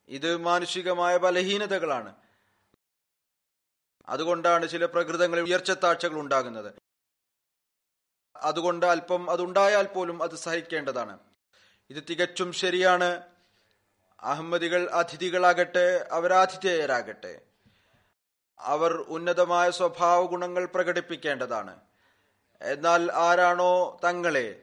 ഇത് 0.08 0.36
മാനുഷികമായ 0.36 1.16
ബലഹീനതകളാണ്. 1.16 2.14
അതുകൊണ്ടാണ് 4.08 4.68
ചില 4.68 4.84
പ്രകൃതങ്ങളിൽ 4.84 5.42
ഉയർച്ചത്താഴ്ചകൾ 5.42 6.20
ഉണ്ടാകുന്നത്. 6.20 6.72
അതുകൊണ്ട് 8.36 8.86
അല്പം 8.86 9.30
അതുണ്ടായാൽ 9.30 9.86
പോലും 9.86 10.22
അത് 10.22 10.34
സഹിക്കേണ്ടതാണ്. 10.34 11.18
ഇത് 11.90 12.04
തികച്ചും 12.10 12.52
ശരിയാണ്. 12.52 13.22
അഹമ്മദികൾ 14.20 14.90
അതിഥികളാകട്ടെ 14.90 16.08
അവരാതിഥേയരാകട്ടെ. 16.10 17.40
അവർ 18.58 18.92
ഉന്നതമായ 18.92 19.70
സ്വഭാവ 19.70 20.26
ഗുണങ്ങൾ 20.26 20.66
പ്രകടിപ്പിക്കേണ്ടതാണ്. 20.66 21.80
എന്നാൽ 22.62 23.12
ആരാണോ 23.12 24.00
തങ്ങളെ 24.04 24.62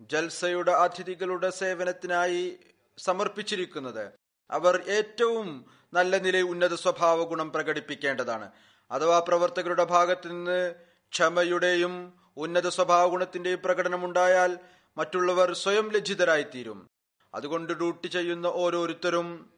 ജൽസയുടെ 0.00 0.72
അതിഥികളുടെ 0.72 1.50
സേവനത്തിനായി 1.50 2.58
സമർപ്പിച്ചിരിക്കുന്നത് 2.98 4.12
അവർ 4.50 4.84
ഏറ്റവും 4.88 5.70
നല്ല 5.92 6.16
നിലയിൽ 6.16 6.42
ഉന്നത 6.42 6.74
സ്വഭാവ 6.74 7.22
ഗുണം 7.22 7.52
പ്രകടിപ്പിക്കേണ്ടതാണ്. 7.52 8.50
അഥവാ 8.90 9.18
പ്രവർത്തകരുടെ 9.18 9.84
ഭാഗത്ത് 9.84 10.30
നിന്ന് 10.30 10.74
ക്ഷമയുടെയും 11.12 12.20
ഉന്നത 12.36 12.68
സ്വഭാവ 12.68 13.08
ഗുണത്തിന്റെയും 13.08 13.62
പ്രകടനമുണ്ടായാൽ 13.64 14.58
മറ്റുള്ളവർ 14.96 15.52
സ്വയം 15.52 15.90
ലജ്ജിതരായിത്തീരും. 15.90 16.90
അതുകൊണ്ട് 17.34 17.72
ഡ്യൂട്ടി 17.72 18.06
ചെയ്യുന്ന 18.06 18.46
ഓരോരുത്തരും 18.46 19.50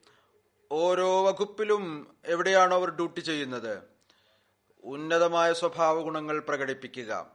ഓരോ 0.72 1.26
വകുപ്പിലും 1.26 2.14
എവിടെയാണോ 2.24 2.76
അവർ 2.76 2.90
ഡ്യൂട്ടി 2.90 3.20
ചെയ്യുന്നത്. 3.20 3.82
ഉന്നതമായ 4.84 5.52
സ്വഭാവ 5.52 6.00
ഗുണങ്ങൾ 6.00 6.40
പ്രകടിപ്പിക്കുക. 6.40 7.26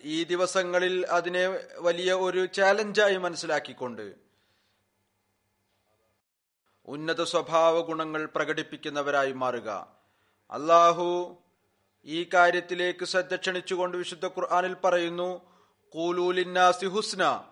ഈ 0.00 0.24
ദിവസങ്ങളിൽ 0.24 1.06
അതിനെ 1.06 1.60
വലിയ 1.78 2.12
ഒരു 2.12 2.46
ചാലഞ്ചായി 2.46 3.16
മനസ്സിലാക്കിക്കൊണ്ട് 3.16 4.14
ഉന്നത 6.86 7.22
സ്വഭാവ 7.22 7.80
ഗുണങ്ങൾ 7.80 8.26
പ്രകടിപ്പിക്കുന്നവരായി 8.26 9.32
മാറുക. 9.32 9.99
അള്ളാഹു 10.50 11.38
ഈ 12.04 12.28
കാര്യത്തിലേക്ക് 12.34 13.04
ശ്രദ്ധ 13.04 13.36
ക്ഷണിച്ചുകൊണ്ട് 13.36 13.96
വിശുദ്ധ 13.96 14.26
ഖുർആാനിൽ 14.26 14.74
പറയുന്നു 14.74 15.40
കൂലൂലിന്നാസി 15.90 16.86
ഹുസ്ന. 16.86 17.44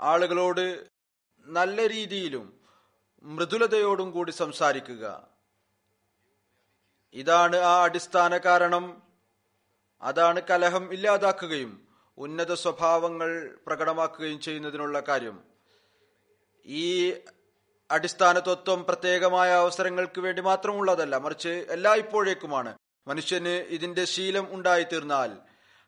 ആളുകളോട് 0.00 0.86
നല്ല 1.46 1.88
രീതിയിലും 1.88 2.60
മൃദുലതയോടും 3.22 4.10
കൂടി 4.10 4.30
സംസാരിക്കുക. 4.30 5.28
ഇതാണ് 7.14 7.56
ആ 7.56 7.84
അടിസ്ഥാന 7.84 8.38
കാരണം. 8.38 9.02
അതാണ് 10.02 10.40
കലഹം 10.50 10.92
ഇല്ലാതാക്കുകയും 10.92 11.88
ഉന്നത 12.18 12.54
സ്വഭാവങ്ങൾ 12.54 13.58
പ്രകടമാക്കുകയും 13.66 14.40
ചെയ്യുന്നതിനുള്ള 14.40 15.00
കാര്യം. 15.00 15.44
ഈ 16.66 17.12
അടിസ്ഥാന 17.94 18.38
തത്വം 18.38 18.80
പ്രത്യേകമായ 18.86 19.50
അവസരങ്ങൾക്ക് 19.52 20.20
വേണ്ടി 20.20 20.42
മാത്രമുള്ളതല്ല 20.42 21.16
മറിച്ച് 21.16 21.48
എല്ലാ 21.48 21.64
എല്ലായ്പ്പോഴേക്കുമാണ് 21.72 22.70
മനുഷ്യന് 23.06 23.54
ഇതിന്റെ 23.76 24.04
ശീലം 24.04 24.46
ഉണ്ടായിത്തീർന്നാൽ 24.50 25.30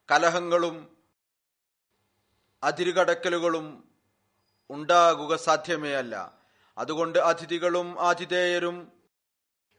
കലഹങ്ങളും 0.09 0.77
അതിരുകടക്കലുകളും 2.63 3.67
ഉണ്ടാകുക 4.71 5.37
സാധ്യമേ 5.37 5.93
അല്ല. 5.95 6.15
അതുകൊണ്ട് 6.79 7.19
അതിഥികളും 7.31 7.89
ആതിഥേയരും 8.01 8.77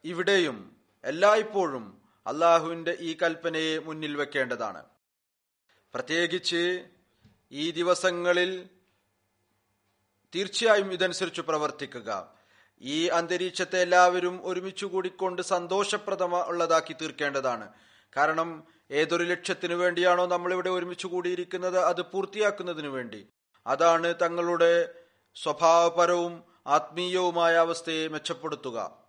ഇവിടെയും 0.03 0.57
എല്ലായ്പ്പോഴും 1.03 1.85
അള്ളാഹുവിന്റെ 2.27 2.93
ഈ 2.99 3.17
കൽപ്പനയെ 3.23 3.77
മുന്നിൽ 3.77 4.13
വെക്കേണ്ടതാണ്. 4.17 4.81
പ്രത്യേകിച്ച് 5.93 6.63
ഈ 7.51 7.71
ദിവസങ്ങളിൽ 7.71 8.51
തീർച്ചയായും 10.35 10.93
ഇതനുസരിച്ച് 10.93 11.41
പ്രവർത്തിക്കുക. 11.41 12.37
ഈ 12.81 13.07
അന്തരീക്ഷത്തെ 13.07 13.81
എല്ലാവരും 13.81 14.47
ഒരുമിച്ച് 14.47 14.85
കൂടിക്കൊണ്ട് 14.85 15.41
സന്തോഷപ്രദമ 15.41 16.41
ഉള്ളതാക്കി 16.41 16.93
തീർക്കേണ്ടതാണ്. 16.93 17.73
കാരണം 18.17 18.67
ഏതൊരു 18.91 19.23
ലക്ഷ്യത്തിനു 19.23 19.75
വേണ്ടിയാണോ 19.75 20.25
നമ്മളിവിടെ 20.25 20.69
ഒരുമിച്ച് 20.69 21.07
കൂടിയിരിക്കുന്നത് 21.07 21.79
അത് 21.79 22.01
പൂർത്തിയാക്കുന്നതിനു 22.01 22.87
വേണ്ടി. 22.87 23.27
അതാണ് 23.67 24.13
തങ്ങളുടെ 24.21 25.03
സ്വഭാവപരവും 25.35 26.43
ആത്മീയവുമായ 26.67 27.55
അവസ്ഥയെ 27.55 28.07
മെച്ചപ്പെടുത്തുക. 28.07 29.07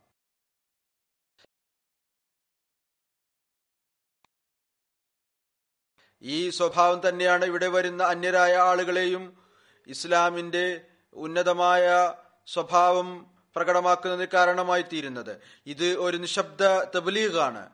ഈ 6.23 6.51
സ്വഭാവം 6.51 7.09
തന്നെയാണ് 7.09 7.45
ഇവിടെ 7.45 7.69
വരുന്ന 7.69 8.03
അന്യരായ 8.03 8.57
ആളുകളെയും 8.57 9.39
ഇസ്ലാമിന്റെ 9.87 10.88
ഉന്നതമായ 11.19 12.15
സ്വഭാവം 12.47 13.27
പ്രകടമാക്കുന്നതിന് 13.57 14.27
കാരണമായി 14.35 14.83
തീരുന്നത് 14.83 15.41
ഇത് 15.67 15.85
ഒരു 15.85 16.17
നിശബ്ദ 16.17 16.67
തബ്ലീഗാണ്. 16.95 17.71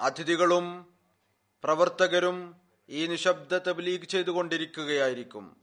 അതിഥികളും 0.00 0.86
പ്രവർത്തകരും 1.64 2.54
ഈ 2.88 3.06
നിശബ്ദ 3.06 3.58
തബ്ലീഗ് 3.58 4.04
ചെയ്തുകൊണ്ടിരിക്കുകയായിരിക്കും. 4.04 5.56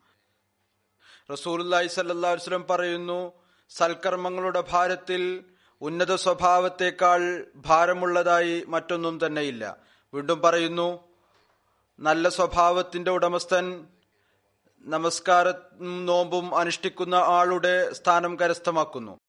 റസൂലി 1.32 1.88
സല്ലാ 1.88 2.32
വസ്ലം 2.32 2.66
പറയുന്നു 2.70 3.34
സൽക്കർമ്മങ്ങളുടെ 3.70 4.64
ഭാരത്തിൽ 4.70 5.44
ഉന്നത 5.82 6.16
സ്വഭാവത്തെക്കാൾ 6.16 7.46
ഭാരമുള്ളതായി 7.56 8.64
മറ്റൊന്നും 8.68 9.26
തന്നെയില്ല. 9.26 9.78
വീണ്ടും 10.14 10.42
പറയുന്നു 10.42 11.00
നല്ല 12.00 12.30
സ്വഭാവത്തിന്റെ 12.30 13.12
ഉടമസ്ഥൻ 13.12 13.88
നമസ്കാര 14.82 15.54
നോമ്പും 15.82 16.56
അനുഷ്ഠിക്കുന്ന 16.56 17.16
ആളുടെ 17.16 17.94
സ്ഥാനം 17.94 18.40
കരസ്ഥമാക്കുന്നു. 18.40 19.20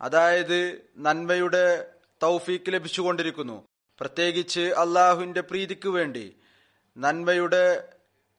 അതായത് 0.00 0.80
നന്മയുടെ 0.96 1.92
തൗഫീക്ക് 2.22 2.72
ലഭിച്ചുകൊണ്ടിരിക്കുന്നു. 2.72 3.66
പ്രത്യേകിച്ച് 4.00 4.60
അള്ളാഹുവിന്റെ 4.60 5.40
പ്രീതിക്ക് 5.40 5.88
വേണ്ടി 5.88 6.36
നന്മയുടെ 6.98 7.92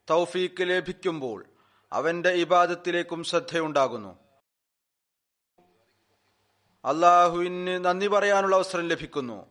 തൗഫീക്ക് 0.09 0.61
ലഭിക്കുമ്പോൾ 0.61 1.45
അവന്റെ 1.91 2.29
ഇബാദത്തിലേക്കും 2.29 3.23
ശ്രദ്ധയുണ്ടാകുന്നു. 3.23 4.19
അള്ളാഹുവിന് 6.85 7.85
നന്ദി 7.85 8.07
പറയാനുള്ള 8.07 8.55
അവസരം 8.55 8.87
ലഭിക്കുന്നു. 8.87 9.45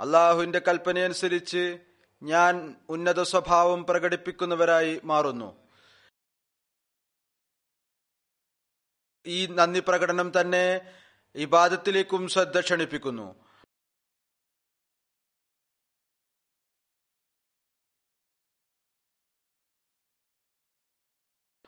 അള്ളാഹുവിന്റെ 0.00 0.58
കൽപ്പനയനുസരിച്ച് 0.58 1.78
ഞാൻ 2.22 2.76
ഉന്നത 2.88 3.22
സ്വഭാവം 3.22 3.86
പ്രകടിപ്പിക്കുന്നവരായി 3.86 5.00
മാറുന്നു. 5.04 5.63
ഈ 9.26 9.46
നന്ദി 9.46 9.80
പ്രകടനം 9.80 10.32
തന്നെ 10.40 10.80
ഇബാദത്തിലേക്കും 11.34 12.28
ശ്രദ്ധ 12.28 12.60
ക്ഷണിപ്പിക്കുന്നു. 12.60 13.34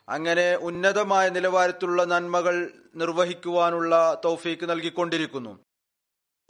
അങ്ങനെ 0.09 0.57
ഉന്നതമായ 0.57 1.29
നിലവാരത്തിലുള്ള 1.29 2.05
നന്മകൾ 2.05 2.73
നിർവഹിക്കുവാനുള്ള 2.95 4.21
തൗഫീക്ക് 4.25 4.71
നൽകിക്കൊണ്ടിരിക്കുന്നു. 4.71 5.65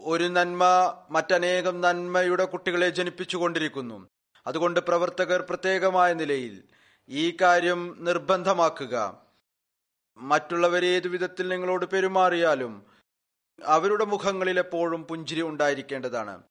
ഒരു 0.01 0.25
നന്മ 0.25 0.65
മറ്റനേകം 1.11 1.81
നന്മയുടെ 1.81 2.45
കുട്ടികളെ 2.45 2.91
ജനിപ്പിച്ചുകൊണ്ടിരിക്കുന്നു 2.91 4.09
അതുകൊണ്ട് 4.47 4.81
പ്രവർത്തകർ 4.81 5.43
പ്രത്യേകമായ 5.43 6.15
നിലയിൽ 6.15 6.65
ഈ 7.09 7.37
കാര്യം 7.41 8.05
നിർബന്ധമാക്കുക. 8.05 9.26
മറ്റുള്ളവർ 10.19 10.85
ഏതു 10.85 11.09
വിധത്തിൽ 11.09 11.49
നിങ്ങളോട് 11.49 11.87
പെരുമാറിയാലും 11.87 12.87
അവരുടെ 13.65 14.05
മുഖങ്ങളിൽ 14.05 14.59
എപ്പോഴും 14.59 15.05
പുഞ്ചിരി 15.05 15.43
ഉണ്ടായിരിക്കേണ്ടതാണ്. 15.43 16.43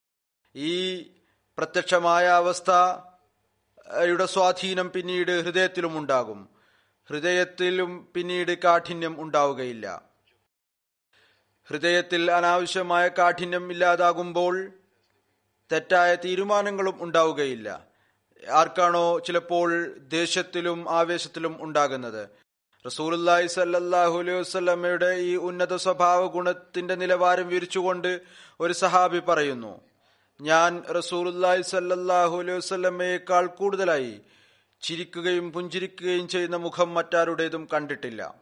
ഈ 0.56 1.02
പ്രത്യക്ഷമായ 1.58 2.26
അവസ്ഥയുടെ 2.26 4.26
സ്വാധീനം 4.26 4.90
പിന്നീട് 4.90 5.44
ഹൃദയത്തിലും 5.44 5.98
ഉണ്ടാകും. 5.98 6.48
ഹൃദയത്തിലും 7.08 8.08
പിന്നീട് 8.14 8.58
കാഠിന്യം 8.58 9.20
ഉണ്ടാവുകയില്ല. 9.20 10.02
ഹൃദയത്തിൽ 11.68 12.30
അനാവശ്യമായ 12.30 13.08
കാഠിന്യം 13.08 13.72
ഇല്ലാതാകുമ്പോൾ 13.72 14.72
തെറ്റായ 15.72 16.14
തീരുമാനങ്ങളും 16.14 17.02
ഉണ്ടാവുകയില്ല. 17.02 17.86
ആർക്കാണോ 18.50 19.18
ചിലപ്പോൾ 19.18 19.98
ദേഷ്യത്തിലും 19.98 20.90
ആവേശത്തിലും 20.90 21.56
ഉണ്ടാകുന്നത്. 21.60 22.45
റസൂലുല്ലാഹി 22.86 23.46
സല്ലാഹു 23.46 24.16
അലൈഹി 24.18 24.38
വസ്ലമയുടെ 24.38 25.10
ഈ 25.28 25.36
ഉന്നത 25.48 25.74
സ്വഭാവ 25.76 26.26
ഗുണത്തിന്റെ 26.26 26.94
നിലവാരം 26.94 27.48
വിരിച്ചുകൊണ്ട് 27.48 28.20
ഒരു 28.60 28.72
സഹാബി 28.72 29.20
പറയുന്നു 29.28 29.72
ഞാൻ 30.40 30.82
റസൂലുല്ലാഹി 30.98 31.62
സല്ലാഹു 31.62 32.34
അലൈഹി 32.42 32.58
വസ്ലമയേക്കാൾ 32.58 33.46
കൂടുതലായി 33.46 34.20
ചിരിക്കുകയും 34.82 35.52
പുഞ്ചിരിക്കുകയും 35.52 36.28
ചെയ്യുന്ന 36.28 36.56
മുഖം 36.56 36.94
മറ്റാരുടേതും 36.94 37.68
കണ്ടിട്ടില്ല. 37.72 38.34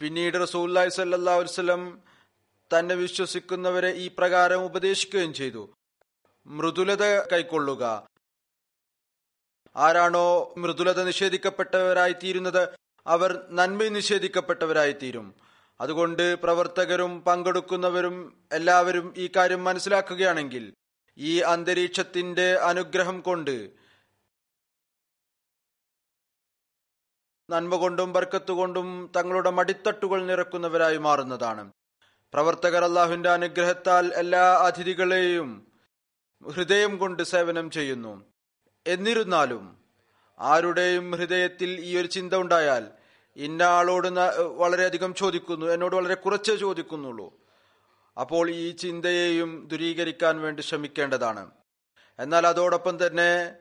പിന്നീട് 0.00 0.36
റസൂല്ലായി 0.44 0.88
സല്ലാ 0.88 1.36
വസ്ലം 1.36 1.82
തന്നെ 2.70 2.94
വിശ്വസിക്കുന്നവരെ 2.94 3.90
ഈ 4.04 4.08
പ്രകാരം 4.18 4.64
ഉപദേശിക്കുകയും 4.64 5.34
ചെയ്തു. 5.34 5.62
മൃദുലത 6.46 7.04
കൈക്കൊള്ളുക. 7.32 7.84
ആരാണോ 9.76 10.54
മൃദുലത 10.58 11.00
നിഷേധിക്കപ്പെട്ടവരായി 11.04 12.12
തീരുന്നത് 12.12 12.62
അവർ 13.06 13.46
നന്മ 13.50 13.82
നിഷേധിക്കപ്പെട്ടവരായിത്തീരും. 13.82 15.34
അതുകൊണ്ട് 15.80 16.34
പ്രവർത്തകരും 16.34 17.22
പങ്കെടുക്കുന്നവരും 17.22 18.46
എല്ലാവരും 18.52 19.14
ഈ 19.16 19.30
കാര്യം 19.36 19.64
മനസ്സിലാക്കുകയാണെങ്കിൽ 19.64 20.74
ഈ 21.18 21.40
അന്തരീക്ഷത്തിന്റെ 21.40 22.56
അനുഗ്രഹം 22.56 23.20
കൊണ്ട് 23.20 23.70
നന്മ 27.50 27.76
കൊണ്ടും 27.76 28.12
ബർക്കത്തുകൊണ്ടും 28.12 29.12
തങ്ങളുടെ 29.16 29.50
മടിത്തട്ടുകൾ 29.50 30.26
നിറക്കുന്നവരായി 30.26 30.96
മാറുന്നതാണ്. 30.96 31.72
പ്രവർത്തകർ 32.32 32.84
അള്ളാഹുവിന്റെ 32.84 33.30
അനുഗ്രഹത്താൽ 33.30 34.12
എല്ലാ 34.14 34.54
അതിഥികളെയും 34.54 35.72
ഹൃദയം 36.50 36.98
കൊണ്ട് 36.98 37.22
സേവനം 37.22 37.70
ചെയ്യുന്നു. 37.70 38.24
എന്നിരുന്നാലും 38.86 39.85
ആരുടെയും 40.38 41.10
ഹൃദയത്തിൽ 41.10 41.80
ഈ 41.80 41.96
ഒരു 41.96 42.06
ചിന്ത 42.06 42.34
ഉണ്ടായാൽ 42.34 42.88
ഇന്ന 43.36 43.62
ആളോട് 43.62 44.08
വളരെയധികം 44.40 45.14
ചോദിക്കുന്നു 45.14 45.66
എന്നോട് 45.66 45.96
വളരെ 45.96 46.14
കുറച്ചേ 46.14 46.56
ചോദിക്കുന്നുള്ളൂ. 46.56 47.32
അപ്പോൾ 48.20 48.50
ഈ 48.50 48.70
ചിന്തയെയും 48.70 49.68
ദുരീകരിക്കാൻ 49.72 50.40
വേണ്ടി 50.40 50.62
ശ്രമിക്കേണ്ടതാണ്. 50.62 51.50
എന്നാൽ 52.18 52.46
അതോടൊപ്പം 52.46 53.06
തന്നെ 53.06 53.52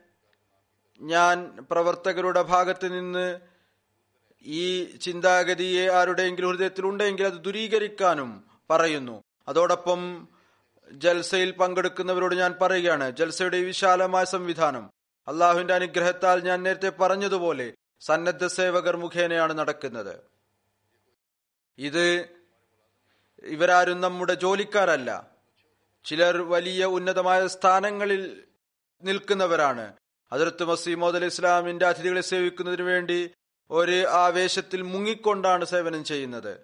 ഞാൻ 1.02 1.58
പ്രവർത്തകരുടെ 1.72 2.42
ഭാഗത്ത് 2.42 2.94
നിന്ന് 2.94 3.40
ഈ 4.46 4.84
ചിന്താഗതിയെ 4.84 5.92
ആരുടെയെങ്കിലും 5.92 6.50
ഹൃദയത്തിൽ 6.50 6.86
ഉണ്ടെങ്കിൽ 6.86 7.26
അത് 7.26 7.44
ദുരീകരിക്കാനും 7.44 8.46
പറയുന്നു. 8.70 9.24
അതോടൊപ്പം 9.48 10.28
ജൽസയിൽ 10.92 11.52
പങ്കെടുക്കുന്നവരോട് 11.52 12.36
ഞാൻ 12.36 12.56
പറയുകയാണ് 12.62 13.12
ജൽസയുടെ 13.12 13.58
വിശാലമായ 13.58 14.24
സംവിധാനം 14.24 14.95
അള്ളാഹുവിന്റെ 15.28 15.74
അനുഗ്രഹത്താൽ 15.74 16.40
ഞാൻ 16.40 16.64
നേരത്തെ 16.64 16.90
പറഞ്ഞതുപോലെ 16.90 17.74
സന്നദ്ധ 18.02 18.48
സേവകർ 18.48 18.96
മുഖേനയാണ് 18.98 19.58
നടക്കുന്നത്. 19.58 20.20
ഇത് 21.78 22.26
ഇവരാരും 23.44 24.02
നമ്മുടെ 24.02 24.34
ജോലിക്കാരല്ല. 24.34 25.28
ചിലർ 26.06 26.42
വലിയ 26.42 26.86
ഉന്നതമായ 26.86 27.48
സ്ഥാനങ്ങളിൽ 27.48 28.44
നിൽക്കുന്നവരാണ്. 29.04 29.98
അതിർത്ത് 30.32 30.64
മസീമോദ് 30.64 31.16
അലി 31.16 31.26
ഇസ്ലാമിന്റെ 31.26 31.86
അതിഥികളെ 31.86 32.22
സേവിക്കുന്നതിന് 32.22 32.82
വേണ്ടി 32.82 33.32
ഒരു 33.72 34.08
ആവേശത്തിൽ 34.08 34.82
മുങ്ങിക്കൊണ്ടാണ് 34.82 35.66
സേവനം 35.66 36.04
ചെയ്യുന്നത്. 36.04 36.60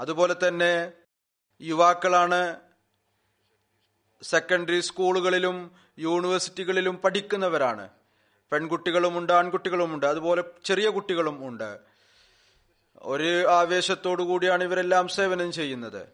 അതുപോലെ 0.00 0.36
തന്നെ 0.48 0.92
യുവാക്കളാണ് 1.62 2.60
സെക്കൻഡറി 4.22 4.80
സ്കൂളുകളിലും 4.80 5.83
യൂണിവേഴ്സിറ്റികളിലും 5.98 6.96
പഠിക്കുന്നവരാണ്. 6.96 7.88
പെൺകുട്ടികളുമുണ്ട് 8.52 9.32
ആൺകുട്ടികളുമുണ്ട് 9.32 10.06
അതുപോലെ 10.06 10.44
ചെറിയ 10.64 10.88
കുട്ടികളും 10.88 11.48
ഉണ്ട്. 11.48 11.78
ഒരു 12.96 13.46
ആവേശത്തോടു 13.46 14.22
കൂടിയാണ് 14.22 14.64
ഇവരെല്ലാം 14.64 15.08
സേവനം 15.08 15.52
ചെയ്യുന്നത്. 15.52 16.08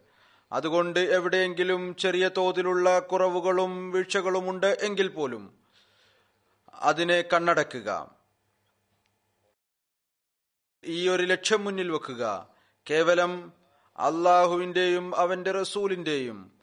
അതുകൊണ്ട് 0.53 1.01
എവിടെയെങ്കിലും 1.01 1.97
ചെറിയ 1.97 2.31
തോതിലുള്ള 2.37 2.99
കുറവുകളും 2.99 3.91
വീഴ്ചകളും 3.91 4.51
ഉണ്ട് 4.51 4.79
എങ്കിൽ 4.83 5.09
പോലും 5.09 5.55
അതിനെ 6.75 7.25
കണ്ണടക്കുക. 7.33 8.11
ഈ 10.85 11.09
ഒരു 11.09 11.23
ലക്ഷ്യം 11.23 11.65
മുന്നിൽ 11.65 11.91
വെക്കുക. 11.91 12.49
കേവലം 12.91 13.53
അള്ളാഹുവിന്റെയും 13.99 15.17
അവന്റെ 15.17 15.53
റസൂലിന്റെയും 15.53 16.60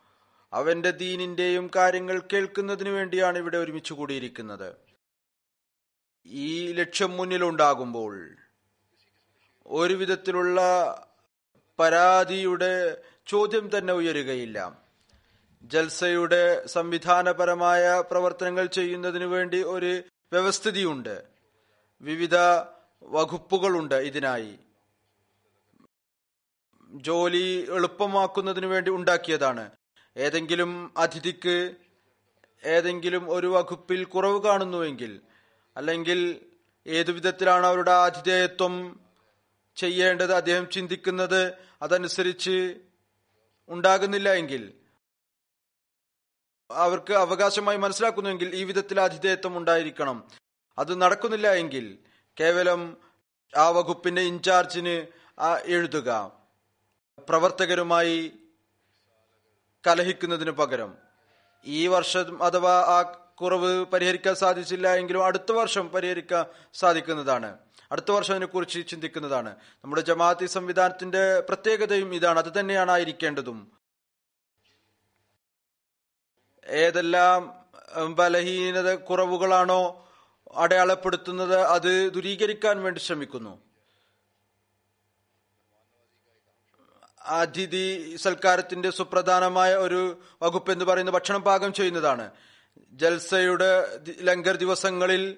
അവന്റെ 0.54 0.92
ദീനിന്റെയും 0.92 1.72
കാര്യങ്ങൾ 1.76 2.24
കേൾക്കുന്നതിന് 2.34 2.90
വേണ്ടിയാണ് 2.90 3.38
ഇവിടെ 3.38 3.58
ഒരുമിച്ച് 3.58 3.94
കൂടിയിരിക്കുന്നത്. 3.94 4.76
ഈ 6.26 6.72
ലക്ഷ്യം 6.72 7.12
മുന്നിലുണ്ടാകുമ്പോൾ 7.12 8.30
ഒരു 9.68 9.94
വിധത്തിലുള്ള 9.94 10.60
പരാതിയുടെ 11.80 13.02
ചോദ്യം 13.28 13.78
തന്നെ 13.78 13.94
ഉയരുകയില്ല. 13.94 14.82
ജൽസയുടെ 15.64 16.68
സംവിധാനപരമായ 16.68 18.04
പ്രവർത്തനങ്ങൾ 18.12 18.66
ചെയ്യുന്നതിന് 18.66 19.24
വേണ്ടി 19.24 19.64
ഒരു 19.64 20.04
വ്യവസ്ഥിതിയുണ്ട്. 20.32 21.24
വിവിധ 22.02 22.36
വകുപ്പുകളുണ്ട് 23.04 23.96
ഇതിനായി. 23.96 24.60
ജോലി 26.90 27.68
എളുപ്പമാക്കുന്നതിന് 27.72 28.66
വേണ്ടി 28.66 28.92
ഉണ്ടാക്കിയതാണ്. 28.92 29.72
ഏതെങ്കിലും 30.18 30.94
അതിഥിക്ക് 30.98 31.76
ഏതെങ്കിലും 32.64 33.32
ഒരു 33.32 33.48
വകുപ്പിൽ 33.48 34.04
കുറവ് 34.04 34.42
കാണുന്നുവെങ്കിൽ 34.42 35.22
അല്ലെങ്കിൽ 35.78 36.46
ഏതു 36.88 37.12
വിധത്തിലാണ് 37.12 37.66
അവരുടെ 37.66 37.92
ആതിഥേയത്വം 37.92 39.00
ചെയ്യേണ്ടത് 39.76 40.34
അദ്ദേഹം 40.34 40.70
ചിന്തിക്കുന്നത് 40.70 41.54
അതനുസരിച്ച് 41.82 42.76
ഉണ്ടാകുന്നില്ല 43.70 44.34
എങ്കിൽ 44.34 44.74
അവർക്ക് 46.72 47.14
അവകാശമായി 47.14 47.78
മനസ്സിലാക്കുന്നുവെങ്കിൽ 47.78 48.56
ഈ 48.56 48.64
വിധത്തിൽ 48.64 49.02
ആതിഥേയത്വം 49.02 49.58
ഉണ്ടായിരിക്കണം. 49.58 50.28
അത് 50.78 51.02
നടക്കുന്നില്ല 51.02 51.54
എങ്കിൽ 51.54 51.98
കേവലം 52.40 52.98
ആ 53.58 53.70
വകുപ്പിന്റെ 53.70 54.22
ഇൻചാർജിന് 54.22 55.08
എഴുതുക. 55.66 56.32
പ്രവർത്തകരുമായി 57.30 58.32
കലഹിക്കുന്നതിന് 59.88 60.52
പകരം. 60.52 60.98
ഈ 61.66 61.88
വർഷം 61.88 62.44
അഥവാ 62.44 62.74
ആ 62.80 63.02
കുറവ് 63.36 63.86
പരിഹരിക്കാൻ 63.86 64.36
സാധിച്ചില്ല 64.36 64.96
എങ്കിലും 64.96 65.26
അടുത്ത 65.26 65.52
വർഷം 65.52 65.90
പരിഹരിക്കാൻ 65.90 66.46
സാധിക്കുന്നതാണ്. 66.74 67.58
അടുത്ത 67.92 68.12
വർഷം 68.12 68.32
അതിനെക്കുറിച്ച് 68.32 68.88
ചിന്തിക്കുന്നതാണ്. 68.88 69.56
നമ്മുടെ 69.84 70.02
ജമാഅത്തി 70.02 70.46
സംവിധാനത്തിന്റെ 70.46 71.40
പ്രത്യേകതയും 71.40 72.16
ഇതാണ്. 72.16 72.40
അത് 72.40 72.60
തന്നെയാണ് 72.60 72.92
ആയിരിക്കേണ്ടതും. 72.92 73.72
ഏതെല്ലാം 76.66 77.66
ബലഹീനത 78.16 78.96
കുറവുകളാണോ 78.96 80.10
അടയാളപ്പെടുത്തുന്നത് 80.56 81.62
അത് 81.62 82.12
ദുരീകരിക്കാൻ 82.14 82.84
വേണ്ടി 82.84 83.00
ശ്രമിക്കുന്നു. 83.00 83.67
അതിഥി 87.28 88.16
സൽക്കാരത്തിന്റെ 88.16 88.90
സുപ്രധാനമായ 88.90 89.76
ഒരു 89.76 90.20
വകുപ്പ് 90.42 90.72
എന്ന് 90.72 90.86
പറയുന്ന 90.86 91.12
ഭക്ഷണം 91.12 91.42
പാകം 91.42 91.74
ചെയ്യുന്നതാണ്. 91.74 92.32
ജൽസയുടെ 92.92 94.00
ലങ്കർ 94.22 94.56
ദിവസങ്ങളിൽ 94.56 95.36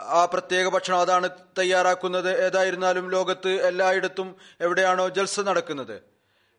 ആ 0.00 0.24
പ്രത്യേക 0.24 0.68
ഭക്ഷണം 0.68 1.00
അതാണ് 1.00 1.28
തയ്യാറാക്കുന്നത്. 1.58 2.46
ഏതായിരുന്നാലും 2.46 3.10
ലോകത്ത് 3.10 3.48
എല്ലായിടത്തും 3.48 4.36
എവിടെയാണോ 4.60 5.08
ജൽസ 5.08 5.40
നടക്കുന്നത്. 5.40 6.02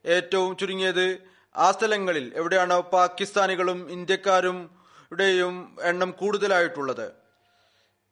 ഏറ്റവും 0.05 0.57
ചുരുങ്ങിയത് 0.57 1.17
ആ 1.55 1.71
സ്ഥലങ്ങളിൽ 1.71 2.31
എവിടെയാണോ 2.35 2.81
പാകിസ്ഥാനികളും 2.81 3.91
ഇന്ത്യക്കാരും 3.91 4.81
യും 5.21 5.75
എണ്ണം 5.81 6.11
കൂടുതലായിട്ടുള്ളത്. 6.11 7.11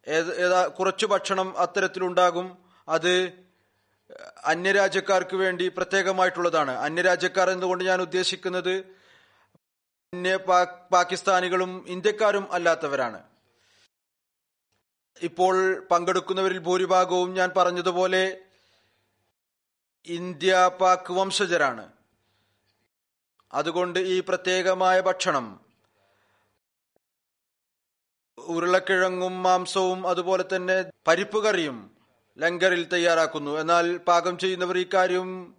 ഏതാ 0.06 0.66
കുറച്ചു 0.66 1.06
ഭക്ഷണം 1.06 1.58
അത്തരത്തിലുണ്ടാകും. 1.58 2.58
അത് 2.88 3.32
അന്യരാജ്യക്കാർക്ക് 4.44 5.36
വേണ്ടി 5.36 5.68
പ്രത്യേകമായിട്ടുള്ളതാണ്. 5.68 6.70
അന്യരാജ്യക്കാർ 6.70 7.50
എന്നുകൊണ്ട് 7.50 7.84
ഞാൻ 7.84 8.00
ഉദ്ദേശിക്കുന്നത്? 8.00 8.84
അന്യ 10.12 10.36
പാകിസ്ഥാനികളും 10.92 11.84
ഇന്ത്യക്കാരും 11.88 12.52
അല്ലാത്തവരാണ്. 12.52 13.22
ഇപ്പോൾ 15.22 15.80
പങ്കെടുക്കുന്നവരിൽ 15.80 16.58
ഭൂരിഭാഗവും 16.58 17.34
ഞാൻ 17.34 17.50
പറഞ്ഞതുപോലെ 17.56 18.38
ഇന്ത്യ 20.06 20.70
പാക് 20.80 21.12
വംശജരാണ്. 21.12 21.92
അതുകൊണ്ട് 23.52 23.98
ഈ 23.98 24.20
പ്രത്യേകമായ 24.20 25.00
ഭക്ഷണം 25.00 25.60
ഉരുളക്കിഴങ്ങും 28.38 29.42
മാംസവും 29.42 30.08
അതുപോലെ 30.08 30.44
തന്നെ 30.56 30.84
പരിപ്പ് 31.06 31.44
കറിയും 31.44 31.89
ലങ്കറിൽ 32.40 32.84
തയ്യാറാക്കുന്നു. 32.84 33.58
എന്നാൽ 33.60 33.96
പാകം 33.96 34.38
ചെയ്യുന്നവർ 34.38 34.78
ഈ 34.78 34.86
കാര്യം 34.94 35.54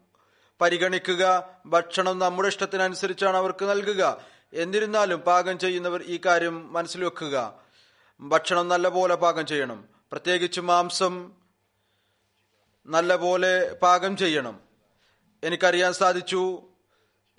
പരിഗണിക്കുക 0.62 1.50
ഭക്ഷണം 1.65 2.20
നമ്മുടെ 2.20 2.48
ഇഷ്ടത്തിനനുസരിച്ചാണ് 2.48 3.38
അവർക്ക് 3.38 3.65
നൽകുക. 3.65 4.22
എന്നിരുന്നാലും 4.54 5.20
പാകം 5.20 5.60
ചെയ്യുന്നവർ 5.60 6.02
ഈ 6.04 6.20
കാര്യം 6.26 6.74
മനസ്സിൽ 6.74 7.04
വെക്കുക 7.04 7.54
ഭക്ഷണം 8.22 8.67
നല്ലപോലെ 8.67 9.15
പാകം 9.15 9.46
ചെയ്യണം. 9.46 9.80
പ്രത്യേകിച്ച് 10.12 10.62
മാംസം 10.62 11.32
നല്ലപോലെ 12.86 13.78
പാകം 13.82 14.17
ചെയ്യണം. 14.17 14.60
എനിക്കറിയാൻ 15.44 15.94
സാധിച്ചു 15.94 16.62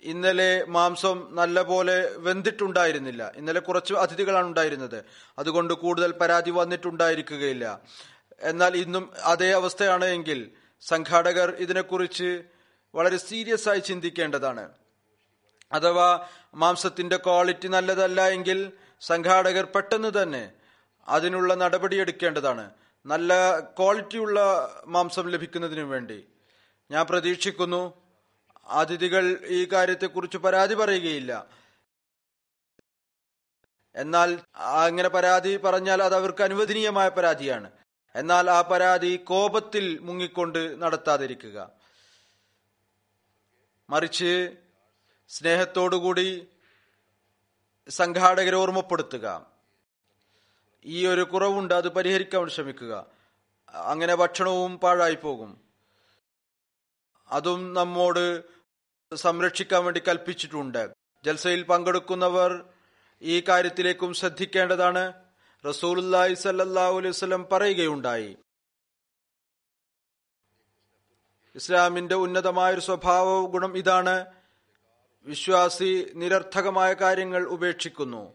ഇന്നലെ 0.03 0.65
മാംസം 0.67 1.27
നല്ലപോലെ 1.31 2.11
വെന്തിട്ടുണ്ടായിരുന്നില്ല. 2.17 3.31
ഇന്നലെ 3.35 3.59
കുറച്ച് 3.59 3.93
അതിഥികളാണ് 3.93 4.47
ഉണ്ടായിരുന്നത്. 4.47 5.03
അതുകൊണ്ട് 5.39 5.73
കൂടുതൽ 5.73 6.11
പരാതി 6.11 6.51
വന്നിട്ടുണ്ടായിരിക്കുകയില്ല. 6.51 7.81
എന്നാൽ 8.43 8.77
ഇന്നും 8.77 9.13
അതേ 9.23 9.51
അവസ്ഥയാണ് 9.51 10.05
എങ്കിൽ 10.05 10.51
സംഘാടകർ 10.81 11.51
ഇതിനെക്കുറിച്ച് 11.51 12.43
വളരെ 12.95 13.17
സീരിയസ് 13.17 13.69
ആയി 13.69 13.79
ചിന്തിക്കേണ്ടതാണ്. 13.79 14.69
അഥവാ 15.71 16.27
മാംസത്തിന്റെ 16.55 17.17
ക്വാളിറ്റി 17.17 17.67
നല്ലതല്ല 17.67 18.27
എങ്കിൽ 18.27 18.71
സംഘാടകർ 19.01 19.65
പെട്ടെന്ന് 19.65 20.23
തന്നെ 20.23 20.51
അതിനുള്ള 21.07 21.53
നടപടിയെടുക്കേണ്ടതാണ് 21.53 22.71
നല്ല 23.05 23.59
ക്വാളിറ്റിയുള്ള 23.59 24.39
മാംസം 24.85 25.29
ലഭിക്കുന്നതിനു 25.29 25.81
വേണ്ടി. 25.81 26.27
ഞാൻ 26.91 27.05
പ്രതീക്ഷിക്കുന്നു 27.05 27.93
അതിഥികൾ 28.67 29.39
ഈ 29.45 29.67
കാര്യത്തെക്കുറിച്ച് 29.73 30.37
പരാതി 30.37 30.73
പറയുകയില്ല. 30.73 31.47
എന്നാൽ 33.95 34.39
അങ്ങനെ 34.57 35.09
പരാതി 35.09 35.57
പറഞ്ഞാൽ 35.57 36.03
അത് 36.03 36.15
അവർക്ക് 36.15 36.43
അനുവദനീയമായ 36.43 37.09
പരാതിയാണ്. 37.09 37.71
എന്നാൽ 38.15 38.49
ആ 38.49 38.61
പരാതി 38.61 39.17
കോപത്തിൽ 39.17 39.99
മുങ്ങിക്കൊണ്ട് 39.99 40.81
നടത്താതിരിക്കുക. 40.81 41.69
മറിച്ച് 43.89 44.57
സ്നേഹത്തോടുകൂടി 45.29 46.47
സംഘാടകരെ 47.89 48.55
ഓർമ്മപ്പെടുത്തുക. 48.55 49.45
ഈ 50.85 51.07
ഒരു 51.07 51.21
കുറവുണ്ട് 51.21 51.73
അത് 51.73 51.89
പരിഹരിക്കാൻ 51.89 52.49
ശ്രമിക്കുക. 52.49 53.05
അങ്ങനെ 53.69 54.15
ഭക്ഷണവും 54.15 54.77
പാഴായി 54.77 55.15
പോകും. 55.15 55.61
അതും 57.29 57.73
നമ്മോട് 57.73 58.43
സംരക്ഷിക്കാൻ 59.15 59.83
വേണ്ടി 59.83 60.01
കൽപ്പിച്ചിട്ടുണ്ട്. 60.07 60.89
ജൽസയിൽ 61.25 61.63
പങ്കെടുക്കുന്നവർ 61.63 62.65
ഈ 63.21 63.41
കാര്യത്തിലേക്കും 63.41 64.13
ശ്രദ്ധിക്കേണ്ടതാണ്. 64.13 65.22
റസൂലുല്ലാഹി 65.65 66.33
സല്ലല്ലാഹു 66.33 66.97
അലൈഹി 66.97 67.09
വസല്ലം 67.09 67.47
പറയുകയുണ്ടായി. 67.51 68.37
ഇസ്ലാമിന്റെ 71.55 72.15
ഉന്നതമായ 72.15 72.73
ഒരു 72.73 72.81
സ്വഭാവ 72.81 73.47
ഗുണം 73.47 73.77
ഇതാണ്. 73.77 74.25
വിശ്വാസി 75.25 76.11
നിരർത്ഥകമായ 76.15 76.93
കാര്യങ്ങൾ 76.93 77.47
ഉപേക്ഷിക്കുന്നു. 77.47 78.33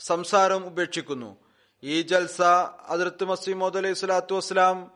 സംസാരം 0.00 0.66
ഉപേക്ഷിക്കുന്നു. 0.66 1.36
ഈ 1.82 2.02
ജൽസ 2.02 2.42
അതിർത്ത് 2.86 3.24
മസീമോദ് 3.24 3.76
അലൈഹി 3.76 3.94
സ്വലാത്തു 3.94 4.34
വസ്സലാം 4.34 4.90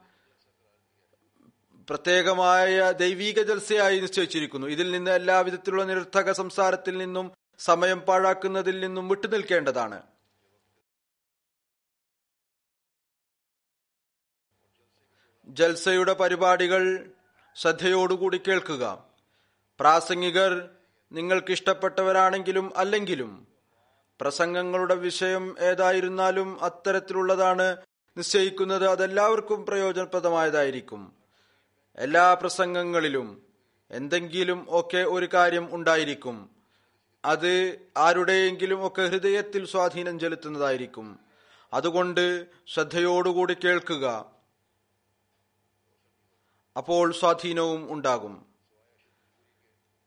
പ്രത്യേകമായ 1.88 2.92
ദൈവീക 2.92 3.42
ജൽസയായി 3.42 4.00
നിശ്ചയിച്ചിരിക്കുന്നു. 4.00 4.66
ഇതിൽ 4.66 4.90
നിന്ന് 4.90 5.10
എല്ലാവിധത്തിലുള്ള 5.10 5.84
നിരർത്ഥക 5.84 6.32
സംസാരത്തിൽ 6.32 6.98
നിന്നും 6.98 7.32
സമയം 7.58 8.00
പാഴാക്കുന്നതിൽ 8.00 8.80
നിന്നും 8.80 9.08
വിട്ടുനിൽക്കേണ്ടതാണ്. 9.08 10.11
ജൽസയുടെ 15.52 16.12
പരിപാടികൾ 16.12 17.10
ശ്രദ്ധയോടുകൂടി 17.56 18.40
കേൾക്കുക. 18.48 19.04
പ്രാസംഗികർ 19.80 20.68
നിങ്ങൾക്ക് 21.12 21.52
ഇഷ്ടപ്പെട്ടവരാണെങ്കിലും 21.52 22.72
അല്ലെങ്കിലും 22.76 23.46
പ്രസംഗങ്ങളുടെ 24.20 24.94
വിഷയം 24.94 25.56
ഏതായിരുന്നാലും 25.58 26.64
അത്തരത്തിലുള്ളതാണ് 26.64 27.76
നിശ്ചയിക്കുന്നത് 28.16 28.88
അതെല്ലാവർക്കും 28.88 29.66
പ്രയോജനപ്രദമായതായിരിക്കും. 29.66 31.12
എല്ലാ 31.96 32.34
പ്രസംഗങ്ങളിലും 32.34 33.42
എന്തെങ്കിലും 33.90 34.66
ഒക്കെ 34.68 34.98
ഒരു 34.98 35.28
കാര്യം 35.34 35.68
ഉണ്ടായിരിക്കും. 35.72 36.50
അത് 37.24 37.78
ആരുടെയെങ്കിലും 37.96 38.86
ഒക്കെ 38.86 39.02
ഹൃദയത്തിൽ 39.02 39.66
സ്വാധീനം 39.66 40.20
ചെലുത്തുന്നതായിരിക്കും. 40.20 41.18
അതുകൊണ്ട് 41.72 42.46
ശ്രദ്ധയോടുകൂടി 42.66 43.56
കേൾക്കുക. 43.64 44.32
അപ്പോൾ 46.76 47.12
സ്വാധീനവും 47.12 47.92
ഉണ്ടാകും. 47.92 48.46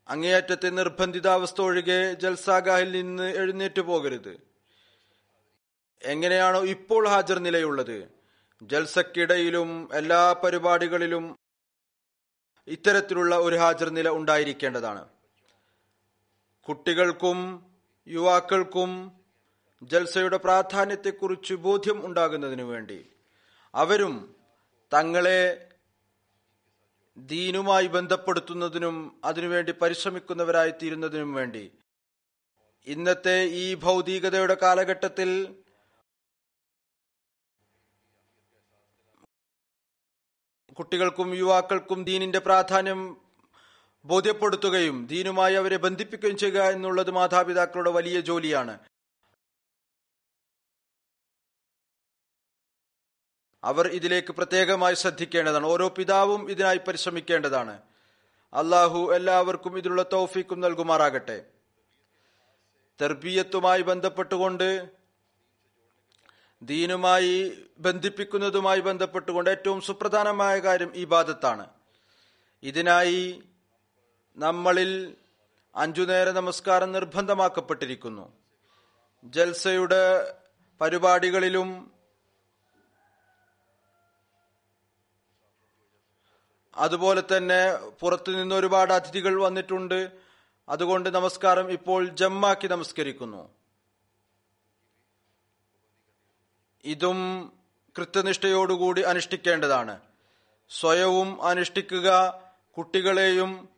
അങ്ങേയറ്റത്തെ 0.08 0.68
നിർബന്ധിതാവസ്ഥ 0.68 1.60
ഒഴികെ 1.60 2.12
ജൽസാഗാഹിൽ 2.12 2.92
നിന്ന് 2.92 3.36
എഴുന്നേറ്റ് 3.36 3.80
പോകരുത്. 3.80 4.40
എങ്ങനെയാണോ 6.02 6.64
ഇപ്പോൾ 6.64 7.08
ഹാജർ 7.08 7.38
നിലയുള്ളത്. 7.38 8.08
ജൽസക്കിടയിലും 8.62 9.88
എല്ലാ 9.92 10.32
പരിപാടികളിലും 10.32 11.36
ഇത്തരത്തിലുള്ള 12.68 13.36
ഒരു 13.36 13.56
ഹാജർ 13.56 13.88
നില 13.88 14.08
ഉണ്ടായിരിക്കേണ്ടതാണ്. 14.08 15.08
കുട്ടികൾക്കും 16.62 17.66
യുവാക്കൾക്കും 18.08 19.20
ജൽസയുടെ 19.82 20.36
പ്രാധാന്യത്തെക്കുറിച്ച് 20.36 21.54
ബോധ്യം 21.54 22.06
ഉണ്ടാകുന്നതിനു 22.06 22.62
വേണ്ടി 22.62 23.06
അവരും 23.74 24.34
തങ്ങളെ 24.94 25.68
ദീനുമായി 27.16 27.86
ബന്ധപ്പെടുത്തുന്നതിനും 27.86 29.20
അതിനുവേണ്ടി 29.24 29.72
പരിശ്രമിക്കുന്നവരായി 29.72 30.70
തീരുന്നതിനും 30.70 31.34
വേണ്ടി. 31.34 31.70
ഇന്നത്തെ 32.86 33.44
ഈ 33.44 33.74
ഭൗതികതയുടെ 33.74 34.54
കാലഘട്ടത്തിൽ 34.62 35.54
കുട്ടികൾക്കും 40.80 41.34
യുവാക്കൾക്കും 41.34 42.04
ദീനിന്റെ 42.04 42.38
പ്രാധാന്യം 42.38 43.16
ബോധ്യപ്പെടുത്തുകയും 44.04 45.06
ദീനുമായി 45.06 45.54
അവരെ 45.54 45.76
ബന്ധിപ്പിക്കുകയും 45.76 46.36
ചെയ്യുക 46.36 46.62
എന്നുള്ളത് 46.62 47.10
മാതാപിതാക്കളുടെ 47.10 47.90
വലിയ 47.90 48.20
ജോലിയാണ്. 48.20 48.78
അവർ 53.66 53.86
ഇതിലേക്ക് 53.86 54.32
പ്രത്യേകമായി 54.32 54.94
ശ്രദ്ധിക്കേണ്ടതാണ്. 54.94 55.66
ഓരോ 55.66 55.88
പിതാവും 55.88 56.50
ഇതിനായി 56.50 56.80
പരിശ്രമിക്കേണ്ടതാണ്. 56.88 57.82
അള്ളാഹു 58.54 59.14
എല്ലാവർക്കും 59.14 59.78
ഇതിലുള്ള 59.78 60.02
തൗഫീക്കും 60.12 60.60
നൽകുമാറാകട്ടെ. 60.60 61.44
തെർബീയത്തുമായി 63.00 63.82
ബന്ധപ്പെട്ടുകൊണ്ട് 63.82 64.88
ദീനുമായി 66.62 67.58
ബന്ധിപ്പിക്കുന്നതുമായി 67.78 68.80
ബന്ധപ്പെട്ടുകൊണ്ട് 68.80 69.50
ഏറ്റവും 69.50 69.80
സുപ്രധാനമായ 69.80 70.58
കാര്യം 70.58 70.92
ഇബാദത്താണ്. 70.94 71.66
ഇതിനായി 72.62 73.42
നമ്മളിൽ 74.36 75.14
അഞ്ചു 75.74 76.02
നേര 76.02 76.30
നമസ്കാരം 76.30 76.92
നിർബന്ധമാക്കപ്പെട്ടിരിക്കുന്നു. 76.92 78.32
ജൽസയുടെ 79.24 80.34
പരിപാടികളിലും 80.80 81.95
അതുപോലെ 86.76 87.22
തന്നെ 87.36 87.76
പുറത്തു 88.00 88.30
നിന്ന് 88.30 88.54
ഒരുപാട് 88.54 88.92
അതിഥികൾ 88.92 89.40
വന്നിട്ടുണ്ട്. 89.40 90.12
അതുകൊണ്ട് 90.68 91.08
നമസ്കാരം 91.08 91.70
ഇപ്പോൾ 91.70 92.08
ജമ്മാക്കി 92.08 92.66
നമസ്കരിക്കുന്നു. 92.66 93.50
ഇതും 96.84 97.52
കൃത്യനിഷ്ഠയോടുകൂടി 97.98 99.02
അനുഷ്ഠിക്കേണ്ടതാണ്. 99.02 100.00
സ്വയവും 100.70 101.42
അനുഷ്ഠിക്കുക. 101.42 102.40
കുട്ടികളെയും 102.76 103.68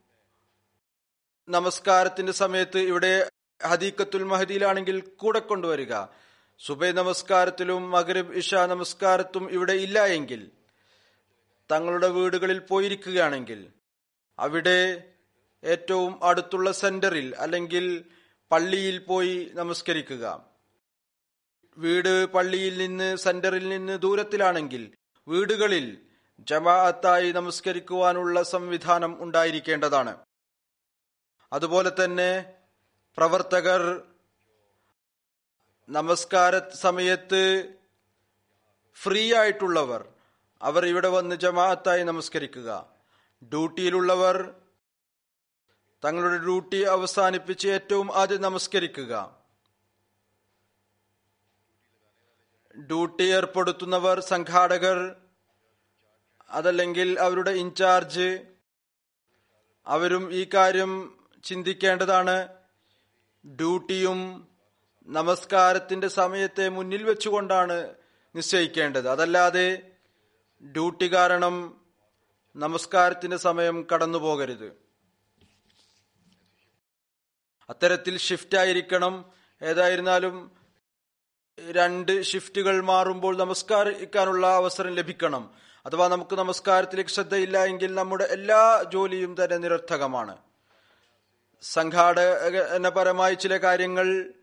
നമസ്കാരത്തിന്റെ 1.49 2.33
സമയത്ത് 2.33 2.79
ഇവിടെ 2.79 3.31
ഹദീക്കത്തുൽ 3.67 4.25
മഹദിയിലാണെങ്കിൽ 4.25 5.01
കൂടെ 5.01 5.39
കൊണ്ടുവരിക. 5.39 5.95
സുബൈ 6.59 6.93
നമസ്കാരത്തിലും 6.93 7.91
മകരബ് 7.91 8.35
ഇഷ 8.35 8.55
നമസ്കാരത്തും 8.55 9.51
ഇവിടെ 9.51 9.73
ഇല്ല 9.73 10.07
എങ്കിൽ 10.07 10.51
തങ്ങളുടെ 11.71 12.09
വീടുകളിൽ 12.09 12.59
പോയിരിക്കുകയാണെങ്കിൽ 12.59 13.61
അവിടെ 14.39 14.81
ഏറ്റവും 15.63 16.25
അടുത്തുള്ള 16.25 16.69
സെന്ററിൽ 16.73 17.35
അല്ലെങ്കിൽ 17.37 17.87
പള്ളിയിൽ 18.51 18.99
പോയി 18.99 19.51
നമസ്കരിക്കുക. 19.55 20.25
വീട് 21.79 22.15
പള്ളിയിൽ 22.27 22.75
നിന്ന് 22.79 23.09
സെന്ററിൽ 23.17 23.69
നിന്ന് 23.69 23.95
ദൂരത്തിലാണെങ്കിൽ 24.03 24.85
വീടുകളിൽ 25.27 25.87
ജമാഅത്തായി 26.51 27.33
നമസ്കരിക്കുവാനുള്ള 27.33 28.43
സംവിധാനം 28.43 29.23
ഉണ്ടായിരിക്കേണ്ടതാണ്. 29.23 30.15
അതുപോലെ 31.53 31.91
തന്നെ 32.01 32.31
പ്രവർത്തകർ 33.19 33.83
നമസ്കാര 35.89 36.55
സമയത്ത് 36.85 37.43
ഫ്രീ 38.97 39.23
ആയിട്ടുള്ളവർ 39.35 40.03
അവർ 40.63 40.87
ഇവിടെ 40.87 41.09
വന്ന് 41.09 41.37
ജമാഅത്തായി 41.37 42.03
നമസ്കരിക്കുക. 42.03 42.87
ഡ്യൂട്ടിയിലുള്ളവർ 43.45 44.55
തങ്ങളുടെ 46.05 46.39
ഡ്യൂട്ടി 46.39 46.83
അവസാനിപ്പിച്ച് 46.83 47.69
ഏറ്റവും 47.69 48.15
ആദ്യം 48.15 48.43
നമസ്കരിക്കുക. 48.43 49.37
ഡ്യൂട്ടി 52.79 53.23
ഏർപ്പെടുത്തുന്നവർ 53.23 54.21
സംഘാടകർ 54.21 55.17
അതല്ലെങ്കിൽ 56.51 57.21
അവരുടെ 57.21 57.51
ഇൻചാർജ്. 57.51 58.47
അവരും 59.87 60.33
ഈ 60.33 60.49
കാര്യം 60.55 61.19
ചിന്തിക്കേണ്ടതാണ്. 61.45 62.49
ഡ്യൂട്ടിയും 63.47 64.49
നമസ്കാരത്തിന്റെ 65.07 66.09
സമയത്തെ 66.09 66.69
മുന്നിൽ 66.69 67.03
വെച്ചുകൊണ്ടാണ് 67.03 67.95
നിശ്ചയിക്കേണ്ടത്. 68.37 69.09
അതല്ലാതെ 69.09 69.93
ഡ്യൂട്ടി 70.65 71.15
കാരണം 71.15 71.81
നമസ്കാരത്തിന്റെ 72.57 73.37
സമയം 73.37 73.87
കടന്നു 73.95 74.19
പോകരുത്. 74.19 74.73
അത്തരത്തിൽ 77.71 78.19
ഷിഫ്റ്റ് 78.19 78.59
ആയിരിക്കണം. 78.59 79.25
ഏതായിരുന്നാലും 79.63 80.51
രണ്ട് 81.71 82.23
ഷിഫ്റ്റുകൾ 82.23 82.81
മാറുമ്പോൾ 82.81 83.37
നമസ്കരിക്കാനുള്ള 83.37 84.47
അവസരം 84.47 84.95
ലഭിക്കണം. 84.95 85.51
അഥവാ 85.87 86.09
നമുക്ക് 86.09 86.37
നമസ്കാരത്തിലേക്ക് 86.37 87.11
ശ്രദ്ധയില്ല 87.11 87.65
എങ്കിൽ 87.65 87.95
നമ്മുടെ 87.95 88.25
എല്ലാ 88.25 88.85
ജോലിയും 88.93 89.37
തന്നെ 89.45 89.57
നിരർത്ഥകമാണ്. 89.57 90.37
സംഘാടകപരമായി 91.63 93.35
ചില 93.35 93.57
കാര്യങ്ങൾ 93.57 94.35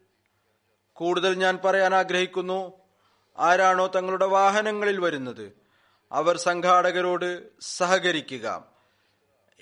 കൂടുതൽ 0.93 1.35
ഞാൻ 1.35 1.59
പറയാൻ 1.65 1.95
ആഗ്രഹിക്കുന്നു. 1.95 2.71
ആരാണോ 3.37 3.87
തങ്ങളുടെ 3.87 4.25
വാഹനങ്ങളിൽ 4.25 4.99
വരുന്നത്. 4.99 5.64
അവർ 6.15 6.37
സംഘാടകരോട് 6.37 7.59
സഹകരിക്കുക. 7.61 8.65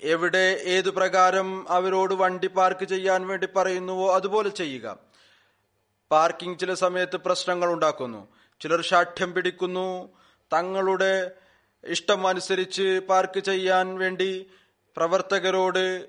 എവിടെ 0.00 0.60
ഏതു 0.62 0.90
പ്രകാരം 0.90 1.68
അവരോട് 1.68 2.14
വണ്ടി 2.14 2.46
പാർക്ക് 2.46 2.84
ചെയ്യാൻ 2.84 3.26
വേണ്ടി 3.26 3.48
പറയുന്നുവോ 3.56 4.14
അതുപോലെ 4.14 4.48
ചെയ്യുക. 4.48 4.98
പാർക്കിംഗ് 6.10 6.58
ചില 6.58 6.74
സമയത്ത് 6.74 7.16
പ്രശ്നങ്ങൾ 7.16 7.72
ഉണ്ടാക്കുന്നു. 7.72 8.28
ചിലർ 8.60 8.80
ശാഠ്യം 8.80 9.32
പിടിക്കുന്നു. 9.32 10.08
തങ്ങളുടെ 10.52 11.30
ഇഷ്ടം 11.84 12.26
അനുസരിച്ച് 12.26 13.00
പാർക്ക് 13.08 13.40
ചെയ്യാൻ 13.40 13.98
വേണ്ടി 13.98 14.50
പ്രവർത്തകരോട് 14.96 16.08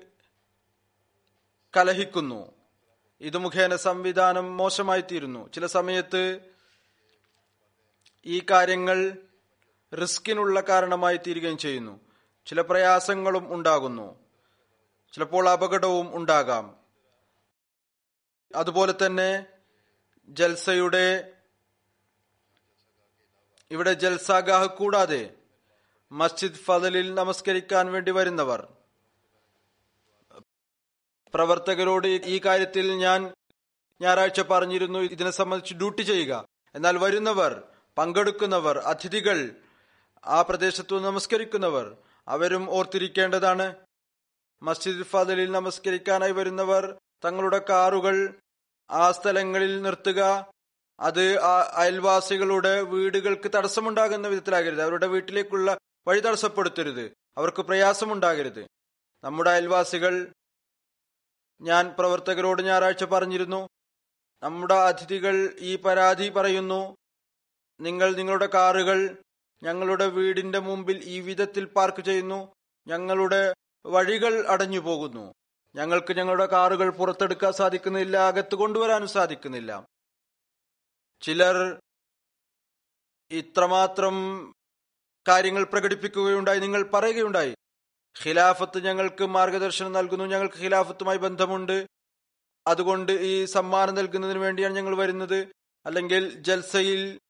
കലഹിക്കുന്നു. 1.76 2.52
ഇത് 3.20 3.38
മുഖേന 3.38 3.76
സംവിധാനം 3.76 4.56
മോശമായി 4.56 5.00
തീരുന്നു 5.00 5.52
ചില 5.52 5.66
സമയത്ത് 5.66 6.38
ഈ 8.26 8.42
കാര്യങ്ങൾ 8.50 9.16
റിസ്കിനുള്ള 10.00 10.60
കാരണമായി 10.60 11.16
തീരുകയും 11.16 11.58
ചെയ്യുന്നു. 11.58 12.00
ചില 12.46 12.60
പ്രയാസങ്ങളും 12.60 13.54
ഉണ്ടാകുന്നു. 13.54 14.18
ചിലപ്പോൾ 15.12 15.48
അപകടവും 15.48 16.16
ഉണ്ടാകാം. 16.16 16.76
അതുപോലെ 18.54 18.94
തന്നെ 19.06 19.46
ജൽസയുടെ 20.28 21.32
ഇവിടെ 23.70 23.92
ജൽസാഗാഹ് 23.92 24.66
കൂടാതെ 24.66 25.30
മസ്ജിദ് 26.12 26.54
ഫതലിൽ 26.54 27.14
നമസ്കരിക്കാൻ 27.14 27.92
വേണ്ടി 27.92 28.10
വരുന്നവർ. 28.10 28.72
പ്രവർത്തകരോട് 31.34 32.06
ഈ 32.06 32.40
കാര്യത്തിൽ 32.44 32.92
ഞാൻ 32.92 33.34
ഞായറാഴ്ച 34.00 34.40
പറഞ്ഞിരുന്നു 34.40 34.98
ഇതിനെ 34.98 35.30
സംബന്ധിച്ച് 35.30 35.74
ഡ്യൂട്ടി 35.74 36.02
ചെയ്യുക. 36.02 36.48
എന്നാൽ 36.74 36.98
വരുന്നവർ 36.98 37.62
പങ്കെടുക്കുന്നവർ 37.98 38.78
അതിഥികൾ 38.78 39.54
ആ 40.26 40.42
പ്രദേശത്തു 40.42 40.96
നമസ്കരിക്കുന്നവർ. 40.96 41.96
അവരും 42.28 42.70
ഓർത്തിരിക്കേണ്ടതാണ്. 42.70 43.74
മസ്ജിദ് 44.62 45.02
ഫാദലിൽ 45.02 45.52
നമസ്കരിക്കാനായി 45.52 46.32
വരുന്നവർ 46.32 46.98
തങ്ങളുടെ 47.24 47.64
കാറുകൾ 47.68 48.34
ആ 48.90 49.10
സ്ഥലങ്ങളിൽ 49.10 49.82
നിർത്തുക. 49.82 50.52
അത് 51.00 51.38
അയൽവാസികളുടെ 51.74 52.82
വീടുകൾക്ക് 52.82 53.50
തടസ്സമുണ്ടാകുന്ന 53.54 54.28
വിധത്തിലാകരുത്. 54.28 54.82
അവരുടെ 54.82 55.06
വീട്ടിലേക്കുള്ള 55.06 55.78
വഴി 56.08 56.20
തടസ്സപ്പെടുത്തരുത്. 56.20 57.12
അവർക്ക് 57.36 57.62
പ്രയാസമുണ്ടാകരുത്. 57.62 58.66
നമ്മുടെ 59.24 59.50
അയൽവാസികൾ 59.50 60.32
ഞാൻ 61.60 61.94
പ്രവർത്തകരോട് 61.98 62.62
ഞായറാഴ്ച 62.62 63.04
പറഞ്ഞിരുന്നു. 63.04 63.68
നമ്മുടെ 64.42 64.74
അതിഥികൾ 64.74 65.56
ഈ 65.58 65.76
പരാതി 65.76 66.28
പറയുന്നു. 66.28 66.96
നിങ്ങൾ 67.80 68.14
നിങ്ങളുടെ 68.14 68.46
കാറുകൾ 68.46 69.16
ഞങ്ങളുടെ 69.62 70.06
വീടിന്റെ 70.06 70.58
മുമ്പിൽ 70.58 71.00
ഈ 71.04 71.20
വിധത്തിൽ 71.20 71.64
പാർക്ക് 71.64 72.02
ചെയ്യുന്നു. 72.02 72.54
ഞങ്ങളുടെ 72.86 73.54
വഴികൾ 73.86 74.46
അടഞ്ഞു 74.48 74.80
പോകുന്നു. 74.80 75.34
ഞങ്ങൾക്ക് 75.74 76.16
ഞങ്ങളുടെ 76.16 76.46
കാറുകൾ 76.46 76.90
പുറത്തെടുക്കാൻ 76.90 77.52
സാധിക്കുന്നില്ല 77.52 78.16
അകത്ത് 78.16 78.54
കൊണ്ടുവരാനും 78.54 79.08
സാധിക്കുന്നില്ല. 79.08 79.86
ചിലർ 81.20 81.80
ഇത്രമാത്രം 83.30 84.14
കാര്യങ്ങൾ 85.28 85.64
പ്രകടിപ്പിക്കുകയുണ്ടായി 85.64 86.60
നിങ്ങൾ 86.60 86.90
പറയുകയുണ്ടായി. 86.94 87.54
ഖിലാഫത്ത് 88.24 88.84
ഞങ്ങൾക്ക് 88.84 89.24
മാർഗദർശനം 89.24 89.92
നൽകുന്നു 89.92 90.24
ഞങ്ങൾക്ക് 90.24 90.54
ഖിലാഫത്തുമായി 90.56 91.18
ബന്ധമുണ്ട്. 91.18 91.86
അതുകൊണ്ട് 92.66 93.12
ഈ 93.12 93.44
സമ്മാനം 93.44 93.94
നൽകുന്നതിന് 93.94 94.38
വേണ്ടിയാണ് 94.38 94.76
ഞങ്ങൾ 94.76 94.96
വരുന്നത്. 94.96 95.48
അല്ലെങ്കിൽ 95.86 96.30
ജൽസയിൽ 96.30 97.20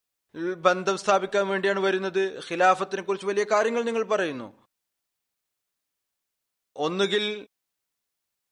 ബന്ധം 0.55 0.99
സ്ഥാപിക്കാൻ 0.99 1.49
വേണ്ടിയാണ് 1.49 1.81
വരുന്നത്. 1.81 2.39
ഖിലാഫത്തിനെ 2.39 3.03
കുറിച്ച് 3.03 3.27
വലിയ 3.27 3.45
കാര്യങ്ങൾ 3.45 3.83
നിങ്ങൾ 3.83 4.05
പറയുന്നു. 4.05 4.67
ഒന്നുകിൽ 6.77 7.49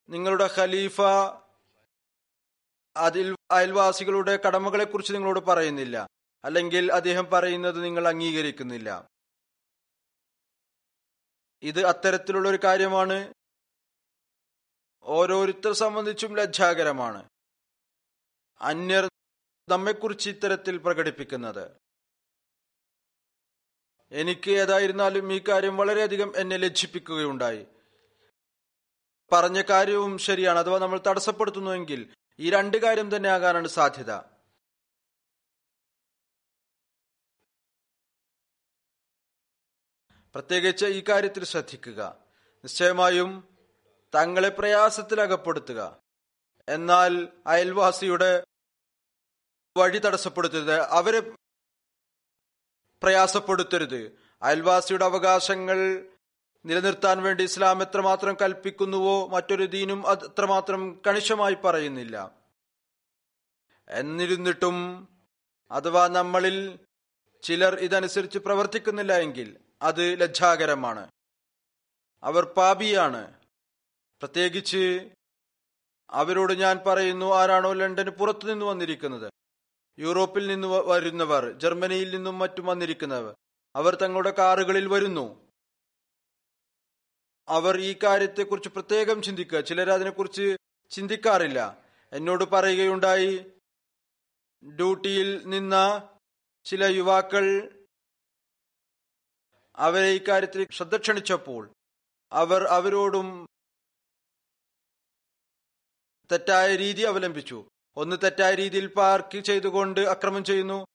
നിങ്ങളുടെ 0.08 0.50
ഖലീഫ 0.58 1.00
അതിൽ 2.96 3.36
അയൽവാസികളുടെ 3.50 4.36
കടമകളെ 4.36 4.84
കുറിച്ച് 4.84 5.12
നിങ്ങളോട് 5.14 5.40
പറയുന്നില്ല. 5.40 6.08
അല്ലെങ്കിൽ 6.44 6.92
അദ്ദേഹം 6.92 7.30
പറയുന്നത് 7.32 7.84
നിങ്ങൾ 7.84 8.08
അംഗീകരിക്കുന്നില്ല. 8.08 9.08
ഇത് 11.62 11.86
അത്തരത്തിലുള്ള 11.86 12.48
ഒരു 12.48 12.58
കാര്യമാണ്. 12.64 13.34
ഓരോരുത്തർ 15.02 15.72
സംബന്ധിച്ചും 15.72 16.36
ലജ്ജാകരമാണ്. 16.36 17.28
അന്യർ 18.60 19.08
നമ്മെക്കുറിച്ച് 19.68 20.30
ഇത്തരത്തിൽ 20.30 20.76
പ്രകടിപ്പിക്കുന്നത്. 20.76 21.70
എനിക്ക് 24.12 24.50
ഏതായിരുന്നാലും 24.50 25.32
ഈ 25.32 25.44
കാര്യം 25.48 25.76
വളരെയധികം 25.76 26.32
എന്നെ 26.36 26.56
ലജ്ജിപ്പിക്കുകയുണ്ടായി. 26.56 27.66
പറഞ്ഞ 29.32 29.62
കാര്യവും 29.62 30.18
ശരിയാണ്. 30.18 30.58
അഥവാ 30.58 30.78
നമ്മൾ 30.78 31.00
തടസ്സപ്പെടുത്തുന്നുവെങ്കിൽ 31.06 32.14
ഈ 32.38 32.50
രണ്ട് 32.50 32.76
കാര്യം 32.76 33.16
തന്നെ 33.16 33.28
ആകാനാണ് 33.28 33.68
സാധ്യത. 33.68 34.12
പ്രത്യേകിച്ച് 40.34 40.86
ഈ 40.86 41.04
കാര്യത്തിൽ 41.08 41.44
ശ്രദ്ധിക്കുക. 41.44 42.24
നിശ്ചയമായും 42.64 43.58
തങ്ങളെ 44.14 44.48
പ്രയാസത്തിൽ 44.48 45.20
അകപ്പെടുത്തുക 45.20 46.02
എന്നാൽ 46.68 47.28
അയൽവാസിയുടെ 47.46 48.44
വഴി 49.78 49.98
തടസ്സപ്പെടുത്തരുത്. 49.98 50.80
അവരെ 50.80 51.20
പ്രയാസപ്പെടുത്തരുത്. 53.02 54.18
അയൽവാസിയുടെ 54.42 55.04
അവകാശങ്ങൾ 55.04 56.06
നിലനിർത്താൻ 56.66 57.22
വേണ്ടി 57.22 57.44
ഇസ്ലാം 57.44 57.82
എത്രമാത്രം 57.82 58.36
കൽപ്പിക്കുന്നുവോ 58.42 59.26
മറ്റൊരു 59.26 59.64
ദീനും 59.64 60.06
അത്രമാത്രം 60.06 61.00
കണിശമായി 61.06 61.54
പറയുന്നില്ല. 61.54 62.30
എന്നിരുന്നിട്ടും 63.88 65.08
അഥവാ 65.70 66.08
നമ്മളിൽ 66.08 66.78
ചിലർ 67.42 67.74
ഇതനുസരിച്ച് 67.74 68.38
പ്രവർത്തിക്കുന്നില്ല 68.38 69.12
എങ്കിൽ 69.12 69.56
അത് 69.82 70.20
ലജ്ജാകരമാണ്. 70.20 71.08
അവർ 72.22 72.44
പാപിയാണ്. 72.44 73.34
പ്രത്യേകിച്ച് 74.20 75.10
അവരോട് 76.10 76.52
ഞാൻ 76.52 76.80
പറയുന്നു 76.86 77.34
ആരാണോ 77.34 77.72
ലണ്ടന് 77.72 78.10
പുറത്തു 78.10 78.46
നിന്ന് 78.46 78.66
വന്നിരിക്കുന്നത്. 78.66 79.32
യൂറോപ്പിൽ 79.98 80.46
നിന്ന് 80.46 80.68
വരുന്നവർ 80.68 81.58
ജർമ്മനിയിൽ 81.58 82.10
നിന്നും 82.10 82.38
മറ്റും 82.38 82.66
വന്നിരിക്കുന്നവർ 82.66 83.34
അവർ 83.76 83.94
തങ്ങളുടെ 83.94 84.30
കാറുകളിൽ 84.30 84.86
വരുന്നു. 84.86 85.52
അവർ 87.48 87.80
ഈ 87.80 87.98
കാര്യത്തെക്കുറിച്ച് 88.02 88.68
പ്രത്യേകം 88.68 89.22
ചിന്തിക്കുക. 89.22 89.60
ചിലർ 89.60 89.90
അതിനെക്കുറിച്ച് 89.90 90.56
ചിന്തിക്കാറില്ല. 90.90 91.84
എന്നോട് 92.12 92.44
പറയുകയുണ്ടായി 92.44 93.52
ഡ്യൂട്ടിയിൽ 94.76 95.46
നിന്ന 95.46 96.08
ചില 96.64 96.84
യുവാക്കൾ 96.84 97.44
അവരെ 99.76 100.08
ഇക്കാര്യത്തിൽ 100.10 100.66
ശ്രദ്ധ 100.70 100.96
ക്ഷണിച്ചപ്പോൾ 100.96 101.72
അവർ 102.32 102.64
അവരോടും 102.64 103.46
തെറ്റായ 106.32 106.76
രീതി 106.76 107.02
അവലംബിച്ചു. 107.02 107.68
ഒന്ന് 107.96 108.16
തെറ്റായ 108.22 108.54
രീതിയിൽ 108.54 108.86
പാർക്ക് 108.86 109.38
ചെയ്തുകൊണ്ട് 109.38 110.00
അക്രമം 110.00 110.44
ചെയ്യുന്നു. 110.44 110.86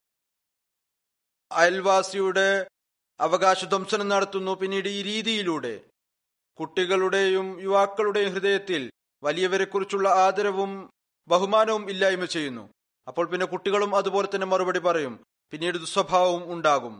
അയൽവാസിയുടെ 1.51 2.67
അവകാശ 3.19 3.65
ധ്വംസനം 3.65 4.09
നടത്തുന്നു. 4.09 4.51
പിന്നീട് 4.51 4.89
ഈ 4.89 5.01
രീതിയിലൂടെ 5.01 5.81
കുട്ടികളുടെയും 6.59 7.61
യുവാക്കളുടെയും 7.61 8.31
ഹൃദയത്തിൽ 8.31 8.91
വലിയവരെക്കുറിച്ചുള്ള 9.23 10.09
ആദരവും 10.09 10.89
ബഹുമാനവും 11.27 11.89
ഇല്ലായ്മ 11.89 12.25
ചെയ്യുന്നു. 12.25 12.73
അപ്പോൾ 13.07 13.29
പിന്നെ 13.29 13.45
കുട്ടികളും 13.45 13.95
അതുപോലെ 13.95 14.27
തന്നെ 14.35 14.47
മറുപടി 14.47 14.79
പറയും. 14.79 15.23
പിന്നീട് 15.51 15.77
ദുസ്വഭാവവും 15.77 16.53
ഉണ്ടാകും. 16.53 16.99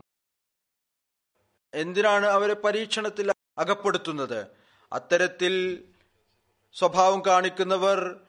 എന്തിനാണ് 1.74 2.26
അവരെ 2.26 2.54
പരീക്ഷണത്തിൽ 2.54 3.32
അകപ്പെടുത്തുന്നത്? 3.58 4.46
അത്തരത്തിൽ 4.92 5.84
സ്വഭാവം 6.72 7.22
കാണിക്കുന്നവർ 7.26 8.26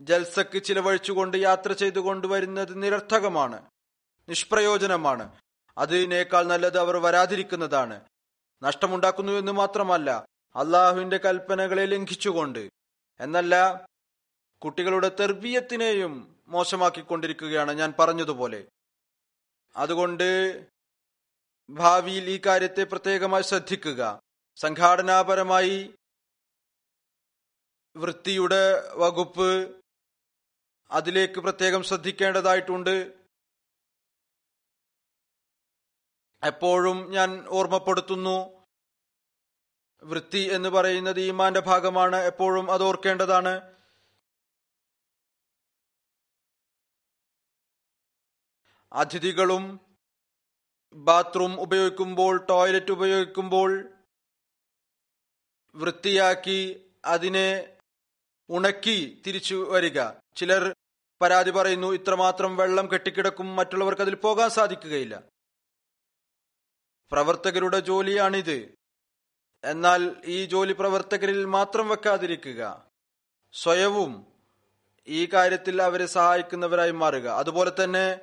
ജൽസക്ക് 0.00 0.62
ചിലവഴിച്ചുകൊണ്ട് 0.62 1.36
യാത്ര 1.36 1.72
ചെയ്തു 1.72 1.98
കൊണ്ടുവരുന്നത് 1.98 2.82
നിരർത്ഥകമാണ് 2.82 3.70
നിഷ്പ്രയോജനമാണ്. 4.28 5.38
അതിനേക്കാൾ 5.78 6.42
നല്ലത് 6.42 6.78
അവർ 6.78 6.96
വരാതിരിക്കുന്നതാണ്. 6.96 8.00
നഷ്ടമുണ്ടാക്കുന്നു 8.62 9.32
എന്ന് 9.32 9.52
മാത്രമല്ല 9.52 10.10
അള്ളാഹുവിന്റെ 10.56 11.16
കൽപ്പനകളെ 11.16 11.86
ലംഘിച്ചുകൊണ്ട്. 11.86 12.70
എന്നല്ല 13.20 13.86
കുട്ടികളുടെ 14.64 15.08
തെർബീയത്തിനെയും 15.20 16.36
മോശമാക്കിക്കൊണ്ടിരിക്കുകയാണ് 16.48 17.72
ഞാൻ 17.72 17.94
പറഞ്ഞതുപോലെ. 17.98 18.64
അതുകൊണ്ട് 19.76 20.62
ഭാവിയിൽ 21.70 22.30
ഈ 22.30 22.40
കാര്യത്തെ 22.46 22.84
പ്രത്യേകമായി 22.84 23.42
ശ്രദ്ധിക്കുക. 23.42 24.20
സംഘാടനാപരമായി 24.56 25.94
വൃത്തിയുടെ 27.96 28.92
വകുപ്പ് 28.94 29.77
അതിലേക്ക് 30.90 31.40
പ്രത്യേകം 31.40 31.82
ശ്രദ്ധിക്കേണ്ടതായിട്ടുണ്ട്. 31.82 33.18
എപ്പോഴും 36.42 37.10
ഞാൻ 37.10 37.46
ഓർമ്മപ്പെടുത്തുന്നു. 37.48 38.66
വൃത്തി 40.02 40.50
എന്ന് 40.52 40.68
പറയുന്നത് 40.68 41.20
ഈമാന്റെ 41.20 41.60
ഭാഗമാണ്. 41.60 42.16
എപ്പോഴും 42.16 42.70
അത് 42.70 42.82
ഓർക്കേണ്ടതാണ്. 42.82 43.78
അതിഥികളും 48.92 49.80
ബാത്റൂം 50.92 51.60
ഉപയോഗിക്കുമ്പോൾ 51.60 52.46
ടോയ്ലറ്റ് 52.46 52.92
ഉപയോഗിക്കുമ്പോൾ 52.92 53.92
വൃത്തിയാക്കി 55.74 56.90
അതിനെ 57.04 57.78
ഉണക്കി 58.50 59.22
തിരിച്ചു 59.26 59.70
വരിക. 59.70 60.00
ചിലർ 60.38 60.74
പരാതി 61.22 61.50
പറയുന്നു 61.50 61.92
ഇത്രമാത്രം 61.92 62.56
വെള്ളം 62.56 62.86
കെട്ടിക്കിടക്കും 62.92 63.56
മറ്റുള്ളവർക്ക് 63.56 64.02
അതിൽ 64.02 64.14
പോകാൻ 64.14 64.50
സാധിക്കുകയില്ല. 64.50 65.22
പ്രവർത്തകരുടെ 67.12 67.80
ജോലിയാണിത്. 67.80 68.74
എന്നാൽ 69.64 70.16
ഈ 70.24 70.44
ജോലി 70.44 70.72
പ്രവർത്തകരിൽ 70.72 71.44
മാത്രം 71.44 71.88
വെക്കാതിരിക്കുക. 71.88 72.86
സ്വയവും 73.52 74.26
ഈ 75.08 75.26
കാര്യത്തിൽ 75.26 75.82
അവരെ 75.82 76.06
സഹായിക്കുന്നവരായി 76.06 76.90
മാറുക. 76.90 77.28
അതുപോലെ 77.28 77.72
തന്നെ 77.84 78.20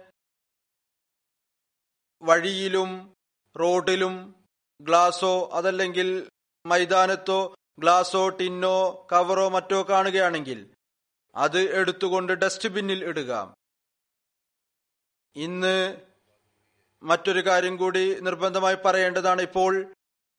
വഴിയിലും 2.21 3.15
റോഡിലും 3.59 4.35
ഗ്ലാസോ 4.81 5.49
അതല്ലെങ്കിൽ 5.53 6.29
മൈതാനത്തോ 6.65 7.55
ഗ്ലാസോ 7.79 8.29
ടിന്നോ 8.29 9.07
കവറോ 9.11 9.49
മറ്റോ 9.49 9.83
കാണുകയാണെങ്കിൽ 9.83 10.74
അത് 11.35 11.59
എടുത്തുകൊണ്ട് 11.79 12.33
ഡസ്റ്റ്ബിന്നിൽ 12.33 13.03
ഇടുക. 13.05 13.31
ഇന്ന് 15.35 15.75
മറ്റൊരു 17.03 17.41
കാര്യം 17.47 17.77
കൂടി 17.77 18.19
നിർബന്ധമായി 18.19 18.77
പറയേണ്ടതാണ് 18.85 19.41
ഇപ്പോൾ 19.41 19.73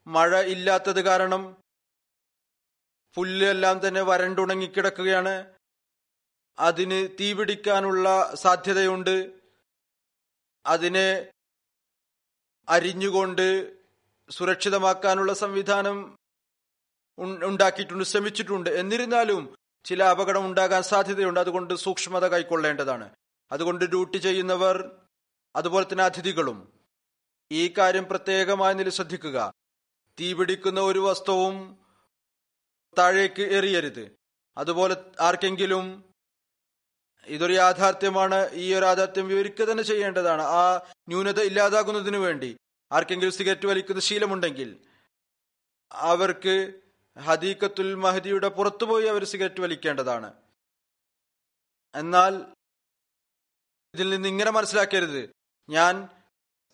മഴ 0.06 0.40
ഇല്ലാത്തത് 0.54 1.00
കാരണം 1.00 1.42
പുല്ലെല്ലാം 3.16 3.88
തന്നെ 3.88 4.02
വരണ്ടുണങ്ങിക്കിടക്കുകയാണ് 4.02 5.34
അതിന് 6.58 7.08
തീപിടിക്കാനുള്ള 7.20 8.34
സാധ്യതയുണ്ട്. 8.34 9.16
അതിനെ 10.66 11.08
അരിഞ്ഞുകൊണ്ട് 12.68 13.46
സുരക്ഷിതമാക്കാനുള്ള 14.30 15.32
സംവിധാനം 15.32 15.98
ഉണ്ടാക്കിയിട്ടുണ്ട് 17.50 18.04
ശ്രമിച്ചിട്ടുണ്ട്. 18.04 18.70
എന്നിരുന്നാലും 18.70 19.42
ചില 19.86 20.02
അപകടം 20.04 20.46
ഉണ്ടാകാൻ 20.46 20.82
സാധ്യതയുണ്ട്. 20.82 21.40
അതുകൊണ്ട് 21.40 21.74
സൂക്ഷ്മത 21.74 22.26
കൈക്കൊള്ളേണ്ടതാണ്. 22.26 23.10
അതുകൊണ്ട് 23.52 23.84
ഡ്യൂട്ടി 23.84 24.18
ചെയ്യുന്നവർ 24.18 24.90
അതുപോലെ 25.56 25.86
തന്നെ 25.92 26.04
അതിഥികളും 26.04 26.58
ഈ 27.52 27.74
കാര്യം 27.78 28.04
പ്രത്യേകമായ 28.04 28.72
നില 28.72 28.88
ശ്രദ്ധിക്കുക. 28.88 29.52
തീപിടിക്കുന്ന 30.20 30.80
ഒരു 30.80 30.98
വസ്തുവും 30.98 31.78
താഴേക്ക് 32.98 33.42
എറിയരുത്. 33.42 34.16
അതുപോലെ 34.56 34.96
ആർക്കെങ്കിലും 35.20 36.04
ഇതൊരു 37.26 37.52
യാഥാർത്ഥ്യമാണ് 37.52 38.50
ഈ 38.52 38.74
ഒരു 38.74 38.84
യാഥാർത്ഥ്യം 38.84 39.28
വിവരിക്കുക 39.28 39.64
തന്നെ 39.64 39.82
ചെയ്യേണ്ടതാണ്. 39.82 40.42
ആ 40.42 40.76
ന്യൂനത 41.08 41.40
ഇല്ലാതാകുന്നതിനു 41.40 42.18
വേണ്ടി 42.18 42.56
ആർക്കെങ്കിലും 42.92 43.32
സിഗരറ്റ് 43.32 43.66
വലിക്കുന്ന 43.66 44.00
ശീലമുണ്ടെങ്കിൽ 44.00 44.76
അവർക്ക് 45.92 46.80
ഹദീക്കത്തുൽ 47.20 47.94
മഹദിയുടെ 47.94 48.48
പുറത്തുപോയി 48.48 49.06
അവർ 49.06 49.24
സിഗരറ്റ് 49.24 49.60
വലിക്കേണ്ടതാണ്. 49.60 50.32
എന്നാൽ 51.94 52.46
ഇതിൽ 53.94 54.10
നിന്ന് 54.10 54.28
ഇങ്ങനെ 54.28 54.50
മനസ്സിലാക്കരുത്. 54.50 55.30
ഞാൻ 55.68 56.08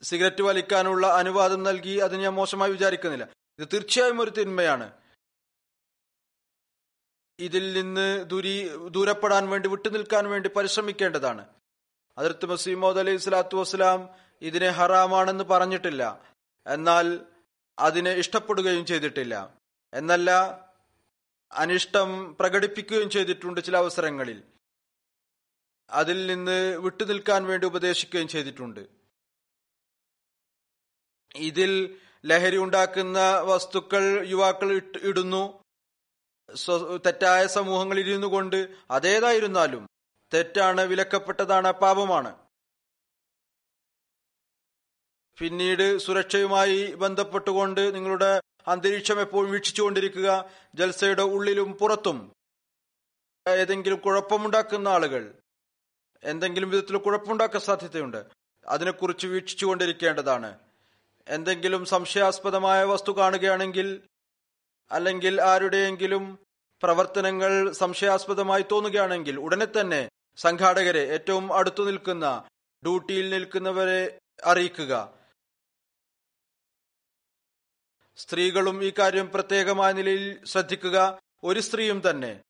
സിഗരറ്റ് 0.03 0.43
വലിക്കാനുള്ള 0.43 1.07
അനുവാദം 1.07 1.63
നൽകി 1.63 1.99
അത് 1.99 2.17
ഞാൻ 2.17 2.33
മോശമായി 2.33 2.73
വിചാരിക്കുന്നില്ല. 2.73 3.29
ഇത് 3.59 3.69
തീർച്ചയായും 3.73 4.21
ഒരു 4.21 4.31
തിന്മയാണ്. 4.31 4.93
ഇതിൽ 7.39 7.73
നിന്ന് 7.73 8.25
ദുരി 8.31 8.71
ദൂരപ്പെടാൻ 8.89 9.51
വേണ്ടി 9.51 9.69
വിട്ടുനിൽക്കാൻ 9.69 10.31
വേണ്ടി 10.31 10.49
പരിശ്രമിക്കേണ്ടതാണ്. 10.49 11.49
അതിർത്ത് 12.19 12.47
മസീമോദ് 12.47 12.99
അലൈഹി 12.99 13.17
സ്വലാത്തു 13.17 13.57
വസ്സലാം 13.57 14.09
ഇതിനെ 14.43 14.69
ഹറാമാണെന്ന് 14.69 15.45
പറഞ്ഞിട്ടില്ല. 15.45 16.33
എന്നാൽ 16.67 17.27
അതിനെ 17.79 18.11
ഇഷ്ടപ്പെടുകയും 18.11 18.87
ചെയ്തിട്ടില്ല. 18.87 19.62
എന്നല്ല 19.95 20.31
അനിഷ്ടം 21.53 22.37
പ്രകടിപ്പിക്കുകയും 22.41 23.11
ചെയ്തിട്ടുണ്ട് 23.11 23.61
ചില 23.61 23.77
അവസരങ്ങളിൽ. 23.77 24.39
അതിൽ 25.91 26.27
നിന്ന് 26.27 26.59
വിട്ടുനിൽക്കാൻ 26.85 27.45
വേണ്ടി 27.47 27.67
ഉപദേശിക്കുകയും 27.67 28.29
ചെയ്തിട്ടുണ്ട്. 28.29 28.81
ഇതിൽ 31.37 31.73
ലഹരി 32.27 32.59
ഉണ്ടാക്കുന്ന 32.59 33.19
വസ്തുക്കൾ 33.41 34.05
യുവാക്കൾ 34.29 34.71
ഇടുന്നു. 35.11 35.43
തെറ്റായ 37.07 37.47
സമൂഹങ്ങളിൽ 37.47 38.09
ഇരുന്നു 38.09 38.27
കൊണ്ട് 38.27 38.59
അതേതായിരുന്നാലും 38.91 39.87
തെറ്റാണ് 40.35 40.81
വിലക്കപ്പെട്ടതാണ് 40.81 41.73
പാപമാണ്. 41.73 42.33
പിന്നീട് 45.39 45.99
സുരക്ഷയുമായി 45.99 46.95
ബന്ധപ്പെട്ടുകൊണ്ട് 46.95 47.95
നിങ്ങളുടെ 47.95 48.31
അന്തരീക്ഷം 48.67 49.21
എപ്പോഴും 49.21 49.51
വീക്ഷിച്ചുകൊണ്ടിരിക്കുക. 49.51 50.51
ജൽസയുടെ 50.75 51.23
ഉള്ളിലും 51.23 51.73
പുറത്തും 51.73 52.33
ഏതെങ്കിലും 53.49 53.99
കുഴപ്പമുണ്ടാക്കുന്ന 53.99 54.89
ആളുകൾ 54.89 55.35
എന്തെങ്കിലും 56.25 56.71
വിധത്തിൽ 56.71 56.97
കുഴപ്പമുണ്ടാക്കാൻ 56.97 57.63
സാധ്യതയുണ്ട്. 57.63 58.27
അതിനെക്കുറിച്ച് 58.67 59.27
വീക്ഷിച്ചുകൊണ്ടിരിക്കേണ്ടതാണ്. 59.27 60.59
എന്തെങ്കിലും 61.29 61.85
സംശയാസ്പദമായ 61.85 62.85
വസ്തു 62.85 63.13
കാണുകയാണെങ്കിൽ 63.13 64.03
അല്ലെങ്കിൽ 64.93 65.43
ആരുടെയെങ്കിലും 65.43 66.39
പ്രവർത്തനങ്ങൾ 66.83 67.73
സംശയാസ്പദമായി 67.73 68.65
തോന്നുകയാണെങ്കിൽ 68.73 69.37
ഉടനെ 69.41 69.67
തന്നെ 69.67 70.09
സംഘാടകരെ 70.37 71.01
ഏറ്റവും 71.01 71.53
അടുത്തു 71.53 71.83
നിൽക്കുന്ന 71.83 72.45
ഡ്യൂട്ടിയിൽ 72.85 73.31
നിൽക്കുന്നവരെ 73.31 74.19
അറിയിക്കുക. 74.45 75.22
സ്ത്രീകളും 78.17 78.85
ഈ 78.85 78.93
കാര്യം 78.99 79.31
പ്രത്യേകമായ 79.35 79.93
നിലയിൽ 79.93 80.45
ശ്രദ്ധിക്കുക. 80.45 81.19
ഒരു 81.45 81.61
സ്ത്രീയും 81.61 82.03
തന്നെ 82.11 82.41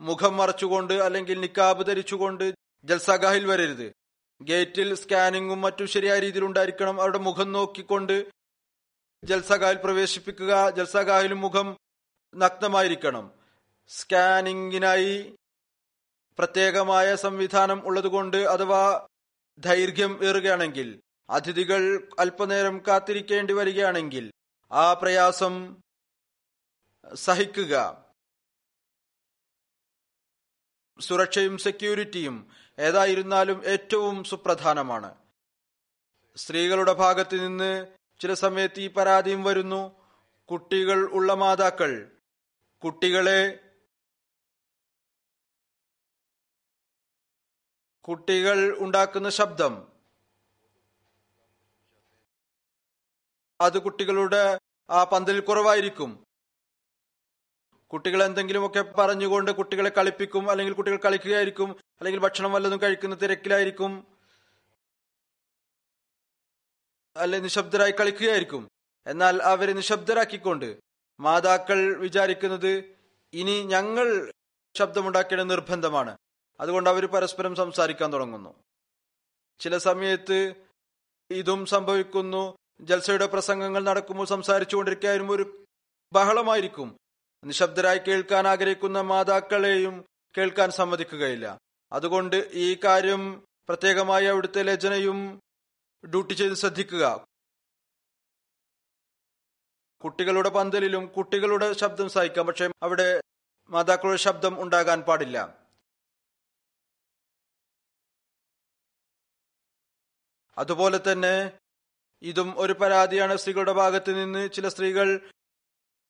മുഖം 0.00 0.36
മറച്ചുകൊണ്ട് 0.36 0.94
അല്ലെങ്കിൽ 0.94 1.40
നിക്കാബ് 1.40 1.86
ധരിച്ചുകൊണ്ട് 1.86 2.54
ജൽസഗാഹിൽ 2.84 3.46
വരരുത്. 3.46 3.92
ഗേറ്റിൽ 4.42 4.94
സ്കാനിങ്ങും 4.94 5.60
മറ്റും 5.60 5.86
ശരിയായ 5.86 6.18
രീതിയിൽ 6.18 6.44
ഉണ്ടായിരിക്കണം. 6.44 7.00
അവരുടെ 7.00 7.18
മുഖം 7.18 7.52
നോക്കിക്കൊണ്ട് 7.52 8.26
ജൽസഗാഹിൽ 9.24 9.76
പ്രവേശിപ്പിക്കുക. 9.76 10.70
ജൽസഗാഹിലും 10.70 11.40
മുഖം 11.40 11.76
നഗ്നമായിരിക്കണം. 12.36 13.30
സ്കാനിങ്ങിനായി 13.88 15.34
പ്രത്യേകമായ 16.38 17.14
സംവിധാനം 17.14 17.86
ഉള്ളതുകൊണ്ട് 17.86 18.36
അഥവാ 18.36 19.06
ദൈർഘ്യം 19.58 20.24
ഏറുകയാണെങ്കിൽ 20.24 21.00
അതിഥികൾ 21.30 22.08
അല്പനേരം 22.18 22.82
കാത്തിരിക്കേണ്ടി 22.88 23.52
വരികയാണെങ്കിൽ 23.52 24.32
ആ 24.72 24.92
പ്രയാസം 24.92 25.82
സഹിക്കുക. 27.14 28.04
സുരക്ഷയും 31.00 31.58
സെക്യൂരിറ്റിയും 31.58 32.50
ഏതായിരുന്നാലും 32.78 33.64
ഏറ്റവും 33.64 34.24
സുപ്രധാനമാണ്. 34.24 35.16
സ്ത്രീകളുടെ 36.36 36.92
ഭാഗത്ത് 36.92 37.46
നിന്ന് 37.46 37.96
ചില 38.20 38.34
സമയത്ത് 38.34 38.80
ഈ 38.80 38.88
പരാതിയും 38.88 39.44
വരുന്നു. 39.44 40.00
കുട്ടികൾ 40.50 41.10
ഉള്ള 41.10 41.34
മാതാക്കൾ 41.34 42.20
കുട്ടികളെ 42.84 43.70
കുട്ടികൾ 48.00 48.78
ഉണ്ടാക്കുന്ന 48.78 49.30
ശബ്ദം 49.30 49.89
അത് 53.60 53.82
കുട്ടികളുടെ 53.82 54.60
ആ 54.90 55.04
പന്തലിൽ 55.04 55.40
കുറവായിരിക്കും. 55.40 56.26
കുട്ടികൾ 57.92 58.24
എന്തെങ്കിലുമൊക്കെ 58.24 58.82
പറഞ്ഞുകൊണ്ട് 58.82 59.50
കുട്ടികളെ 59.50 59.90
കളിപ്പിക്കും 59.90 60.50
അല്ലെങ്കിൽ 60.50 60.74
കുട്ടികൾ 60.74 60.98
കളിക്കുകയായിരിക്കും 61.04 61.70
അല്ലെങ്കിൽ 61.70 62.20
ഭക്ഷണം 62.20 62.52
വല്ലതും 62.52 62.82
കഴിക്കുന്ന 62.82 63.16
തിരക്കിലായിരിക്കും 63.16 64.16
അല്ലെ 67.16 67.38
നിശബ്ദരായി 67.38 67.90
കളിക്കുകയായിരിക്കും. 67.90 68.68
എന്നാൽ 69.06 69.42
അവരെ 69.42 69.72
നിശബ്ദരാക്കിക്കൊണ്ട് 69.72 70.80
മാതാക്കൾ 71.20 71.96
വിചാരിക്കുന്നത് 71.96 72.96
ഇനി 73.32 73.62
ഞങ്ങൾ 73.62 74.32
ശബ്ദമുണ്ടാക്കേണ്ട 74.76 75.42
നിർബന്ധമാണ്. 75.42 76.18
അതുകൊണ്ട് 76.60 76.90
അവർ 76.90 77.06
പരസ്പരം 77.06 77.54
സംസാരിക്കാൻ 77.54 78.12
തുടങ്ങുന്നു. 78.12 78.54
ചില 79.60 79.78
സമയത്ത് 79.78 80.54
ഇതും 81.30 81.66
സംഭവിക്കുന്നു. 81.66 82.59
ജൽസയുടെ 82.80 83.26
പ്രസംഗങ്ങൾ 83.26 83.84
നടക്കുമ്പോൾ 83.84 84.26
സംസാരിച്ചു 84.26 84.76
കൊണ്ടിരിക്കാനും 84.76 85.30
ഒരു 85.30 85.64
ബഹളമായിരിക്കും. 86.12 86.98
നിശബ്ദരായി 87.44 87.98
കേൾക്കാൻ 87.98 88.48
ആഗ്രഹിക്കുന്ന 88.48 89.00
മാതാക്കളെയും 89.00 90.04
കേൾക്കാൻ 90.38 90.70
സമ്മതിക്കുകയില്ല. 90.70 91.58
അതുകൊണ്ട് 91.92 92.50
ഈ 92.52 92.80
കാര്യം 92.84 93.46
പ്രത്യേകമായി 93.68 94.24
അവിടുത്തെ 94.24 94.62
ലജനയും 94.62 95.40
ഡ്യൂട്ടി 96.06 96.34
ചെയ്ത് 96.34 96.54
ശ്രദ്ധിക്കുക. 96.54 97.26
കുട്ടികളുടെ 100.04 100.48
പന്തലിലും 100.48 101.06
കുട്ടികളുടെ 101.06 101.72
ശബ്ദം 101.72 102.08
സഹിക്കാം 102.08 102.46
പക്ഷെ 102.46 102.70
അവിടെ 102.82 103.22
മാതാക്കളുടെ 103.70 104.16
ശബ്ദം 104.16 104.62
ഉണ്ടാകാൻ 104.62 105.00
പാടില്ല. 105.00 105.58
അതുപോലെ 110.58 111.00
തന്നെ 111.12 111.58
ഇതും 112.22 112.54
ഒരു 112.58 112.72
പരാതിയാണ് 112.72 113.36
സ്ത്രീകളുടെ 113.36 113.72
ഭാഗത്ത് 113.72 114.22
നിന്ന് 114.22 114.52
ചില 114.52 114.68
സ്ത്രീകൾ 114.68 115.30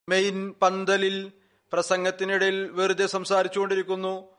മെയിൻ 0.08 0.54
പന്തലിൽ 0.62 1.32
പ്രസംഗത്തിനിടയിൽ 1.72 2.70
വെറുതെ 2.70 3.06
സംസാരിച്ചുകൊണ്ടിരിക്കുന്നു. 3.06 4.36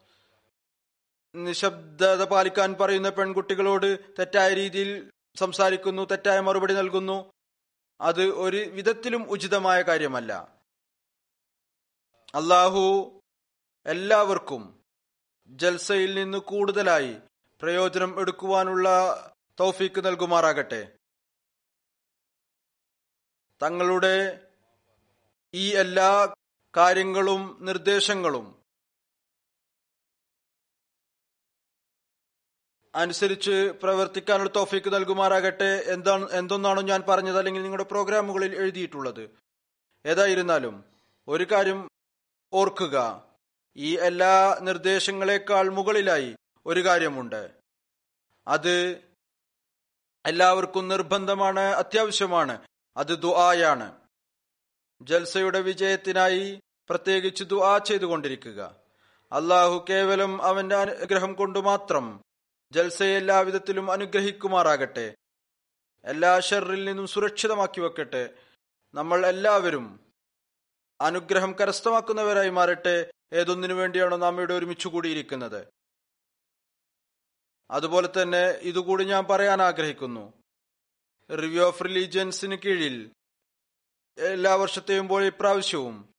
നിശബ്ദത 1.36 2.24
പാലിക്കാൻ 2.24 2.74
പറയുന്ന 2.74 3.10
പെൺകുട്ടികളോട് 3.10 4.00
തെറ്റായ 4.20 4.54
രീതിയിൽ 4.54 5.12
സംസാരിക്കുന്നു 5.36 6.06
തെറ്റായ 6.06 6.40
മറുപടി 6.40 6.74
നൽകുന്നു. 6.74 7.32
അത് 8.02 8.24
ഒരു 8.24 8.58
വിധത്തിലും 8.58 9.30
ഉചിതമായ 9.30 9.82
കാര്യമല്ല. 9.82 10.34
അള്ളാഹു 12.36 13.20
എല്ലാവർക്കും 13.86 14.84
ജൽസയിൽ 15.48 16.14
നിന്ന് 16.14 16.38
കൂടുതലായി 16.38 17.16
പ്രയോജനം 17.62 18.20
എടുക്കുവാനുള്ള 18.20 18.88
തൗഫീക്ക് 19.60 20.06
നൽകുമാറാകട്ടെ. 20.06 21.01
തങ്ങളുടെ 23.62 24.48
ഈ 25.54 25.76
എല്ലാ 25.76 26.34
കാര്യങ്ങളും 26.78 27.58
നിർദ്ദേശങ്ങളും 27.62 28.62
അനുസരിച്ച് 32.96 33.52
പ്രവർത്തിക്കാനുള്ള 33.52 34.50
തോഫിക്ക് 34.56 34.94
നൽകുമാറാകട്ടെ 34.94 35.84
എന്താണ് 35.86 36.32
എന്തൊന്നാണോ 36.32 36.82
ഞാൻ 36.82 37.04
പറഞ്ഞത് 37.10 37.38
അല്ലെങ്കിൽ 37.38 37.62
നിങ്ങളുടെ 37.64 37.84
പ്രോഗ്രാമുകളിൽ 37.84 38.56
എഴുതിയിട്ടുള്ളത്. 38.56 39.30
ഏതായിരുന്നാലും 40.06 40.84
ഒരു 41.28 41.44
കാര്യം 41.44 41.88
ഓർക്കുക. 42.54 43.24
ഈ 43.78 43.98
എല്ലാ 43.98 44.60
നിർദ്ദേശങ്ങളെക്കാൾ 44.62 45.70
മുകളിലായി 45.70 46.36
ഒരു 46.66 46.86
കാര്യമുണ്ട്. 46.86 47.52
അത് 48.48 49.02
എല്ലാവർക്കും 50.26 50.88
നിർബന്ധമാണ് 50.88 51.60
അത്യാവശ്യമാണ്. 51.60 52.71
അത് 52.98 53.22
ദുആയാണ്. 53.22 53.98
ജൽസയുടെ 55.02 55.62
വിജയത്തിനായി 55.62 56.62
പ്രത്യേകിച്ച് 56.90 57.44
ദുആ 57.44 57.78
ചെയ്തുകൊണ്ടിരിക്കുക. 57.78 58.76
അള്ളാഹു 59.32 59.86
കേവലം 59.90 60.42
അവന്റെ 60.42 60.76
അനുഗ്രഹം 60.76 61.34
കൊണ്ടു 61.34 61.60
മാത്രം 61.60 62.24
ജൽസയെ 62.72 63.18
എല്ലാവിധത്തിലും 63.18 63.92
അനുഗ്രഹിക്കുമാറാകട്ടെ. 63.92 65.16
എല്ലാ 66.04 66.40
ഷെറിൽ 66.40 66.86
നിന്നും 66.86 67.08
സുരക്ഷിതമാക്കി 67.08 67.82
വെക്കട്ടെ. 67.82 68.34
നമ്മൾ 68.94 69.26
എല്ലാവരും 69.26 70.00
അനുഗ്രഹം 71.02 71.52
കരസ്ഥമാക്കുന്നവരായി 71.52 72.50
മാറട്ടെ. 72.50 73.12
ഏതൊന്നിനു 73.34 73.74
വേണ്ടിയാണോ 73.74 74.18
നാം 74.18 74.38
ഇവിടെ 74.38 74.54
ഒരുമിച്ചു 74.54 74.88
കൂടിയിരിക്കുന്നത്? 74.88 75.68
അതുപോലെ 77.72 78.10
തന്നെ 78.22 78.50
ഇതുകൂടി 78.50 79.04
ഞാൻ 79.04 79.26
പറയാൻ 79.26 79.62
ആഗ്രഹിക്കുന്നു. 79.62 80.41
റിവ്യൂ 81.32 81.64
ഓഫ് 81.68 81.84
റിലീജിയൻസിന് 81.84 82.56
കീഴിൽ. 82.56 83.12
എല്ലാ 84.18 84.56
വർഷത്തെയും 84.56 85.08
പോലെ 85.08 85.26
ഇപ്രാവശ്യവും. 85.26 86.14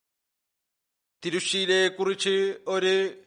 തിരുശ്ശീലയെ 1.24 1.88
കുറിച്ച് 1.88 2.60
ഒരു 2.66 3.24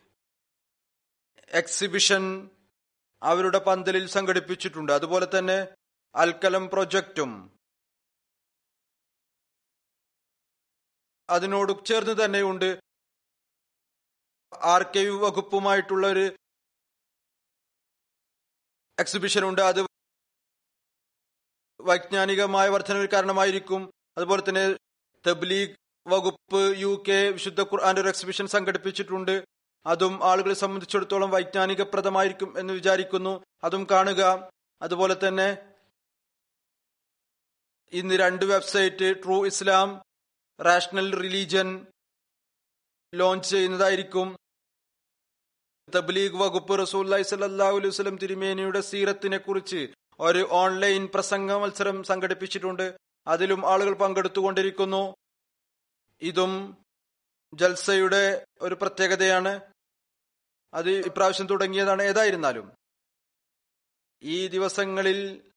എക്സിബിഷൻ 1.47 2.49
അവരുടെ 3.23 3.57
പന്തലിൽ 3.57 4.07
സംഘടിപ്പിച്ചിട്ടുണ്ട്. 4.07 4.91
അതുപോലെ 4.91 5.27
തന്നെ 5.37 5.67
അൽക്കലം 6.15 6.69
പ്രൊജക്റ്റും 6.69 7.59
അതിനോട് 11.29 11.85
ചേർന്ന് 11.85 12.25
തന്നെയുണ്ട് 12.25 12.79
ആർക്കൈവ് 14.63 15.25
വകുപ്പുമായിട്ടുള്ള 15.25 16.07
ഒരു 16.07 16.35
എക്സിബിഷൻ 18.99 19.43
ഉണ്ട്. 19.43 19.61
അത് 19.61 19.94
വൈജ്ഞാനികമായ 21.85 22.69
വർധനവിന് 22.69 23.07
കാരണമായിരിക്കും. 23.07 23.91
അതുപോലെ 24.17 24.43
തന്നെ 24.49 24.77
തബ്ലീഗ് 25.27 25.75
വകുപ്പ് 26.07 26.77
യു 26.77 27.03
കെ 27.07 27.29
വിശുദ്ധ 27.29 27.61
ഖുർആാന്റെ 27.61 28.01
ഒരു 28.01 28.09
എക്സിബിഷൻ 28.09 28.47
സംഘടിപ്പിച്ചിട്ടുണ്ട്. 28.47 29.43
അതും 29.85 30.23
ആളുകളെ 30.23 30.53
സംബന്ധിച്ചിടത്തോളം 30.53 31.29
വൈജ്ഞാനികപ്രദമായിരിക്കും 31.29 32.59
എന്ന് 32.59 32.73
വിചാരിക്കുന്നു. 32.73 33.43
അതും 33.63 33.87
കാണുക. 33.91 34.49
അതുപോലെ 34.81 35.15
തന്നെ 35.27 35.57
ഇന്ന് 37.91 38.15
രണ്ട് 38.15 38.45
website 38.45 39.23
true 39.23 39.45
Islam 39.45 40.01
rational 40.61 41.15
religion 41.15 41.87
launch 43.15 43.49
ചെയ്യുന്നതായിരിക്കും. 43.49 44.35
തബ്ലീഗ് 45.95 46.33
വകുപ്പ് 46.33 46.81
റസൂല്ലി 46.81 47.21
സല്ലാഹു 47.21 47.75
അലൈഹി 47.75 47.87
വസ്ലം 47.87 48.17
തിരുമേനിയുടെ 48.17 48.81
സീറത്തിനെ 48.81 49.37
കുറിച്ച് 49.37 49.93
ഒരു 50.19 50.47
ഓൺലൈൻ 50.51 51.07
പ്രസംഗ 51.13 51.51
മത്സരം 51.51 52.03
സംഘടിപ്പിച്ചിട്ടുണ്ട്. 52.03 52.97
അതിലും 53.27 53.69
ആളുകൾ 53.69 53.93
പങ്കെടുത്തുകൊണ്ടിരിക്കുന്നു. 53.93 55.15
ഇതും 56.21 56.77
ജൽസയുടെ 57.53 58.45
ഒരു 58.61 58.75
പ്രത്യേകതയാണ്. 58.75 59.61
അത് 60.73 60.89
ഇപ്രാവശ്യം 60.89 61.47
തുടങ്ങിയതാണ്. 61.47 62.03
ഏതായിരുന്നാലും 62.03 62.71
ഈ 64.23 64.47
ദിവസങ്ങളിൽ 64.47 65.51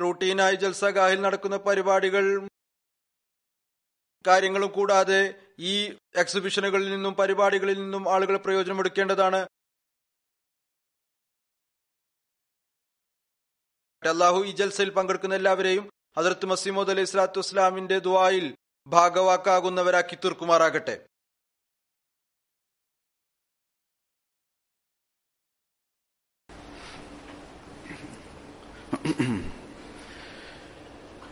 റൂട്ടീനായി 0.00 0.54
ജൽസഗാഹിൽ 0.54 1.20
നടക്കുന്ന 1.20 1.56
പരിപാടികൾ 1.56 2.48
കാര്യങ്ങളും 4.26 4.70
കൂടാതെ 4.70 5.34
ഈ 5.58 5.98
എക്സിബിഷനുകളിൽ 6.16 6.90
നിന്നും 6.90 7.14
പരിപാടികളിൽ 7.14 7.78
നിന്നും 7.78 8.14
ആളുകൾ 8.14 8.36
പ്രയോജനമെടുക്കേണ്ടതാണ്. 8.36 9.46
അള്ളാഹു 14.05 14.39
ഈ 14.43 14.51
ജൽസയിൽ 14.59 14.89
പങ്കെടുക്കുന്ന 14.93 15.35
എല്ലാവരെയും 15.35 15.85
ഹജറത്ത് 16.17 16.47
മസീമോദ് 16.51 16.91
അലൈഹി 16.93 17.09
സ്വലാത്തു 17.11 17.39
വസ്സലാമിന്റെ 17.41 17.97
ദുആയിൽ 18.07 18.45
ഭാഗവാക്കാകുന്നവരാക്കി 18.87 20.15
തീർക്കുമാറാകട്ടെ 20.23 20.95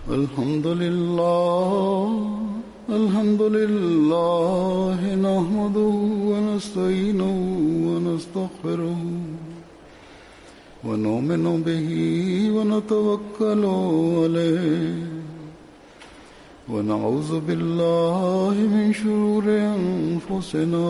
الحمد 0.10 0.68
لله 0.68 2.10
الحمد 2.92 3.42
لله 3.58 5.00
نحمده 5.24 5.96
ونستعينه 6.30 7.32
ونستغفره 7.86 9.02
ونؤمن 10.87 11.63
به 11.63 11.89
ونتوكل 12.57 13.65
عليه 14.21 15.07
ونعوذ 16.69 17.41
بالله 17.41 18.55
من 18.75 18.93
شرور 18.93 19.45
أنفسنا 19.49 20.89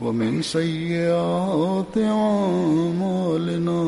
ومن 0.00 0.42
سيئات 0.42 1.98
أعمالنا 1.98 3.82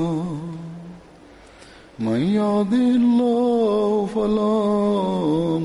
من 1.99 2.21
يهده 2.21 2.87
الله 3.01 4.07
فلا 4.15 4.59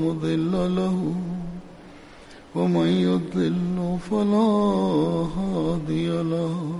مضل 0.04 0.52
له 0.76 0.98
ومن 2.54 2.86
يضلل 2.86 3.98
فلا 4.10 4.50
هادي 5.36 6.08
له 6.08 6.79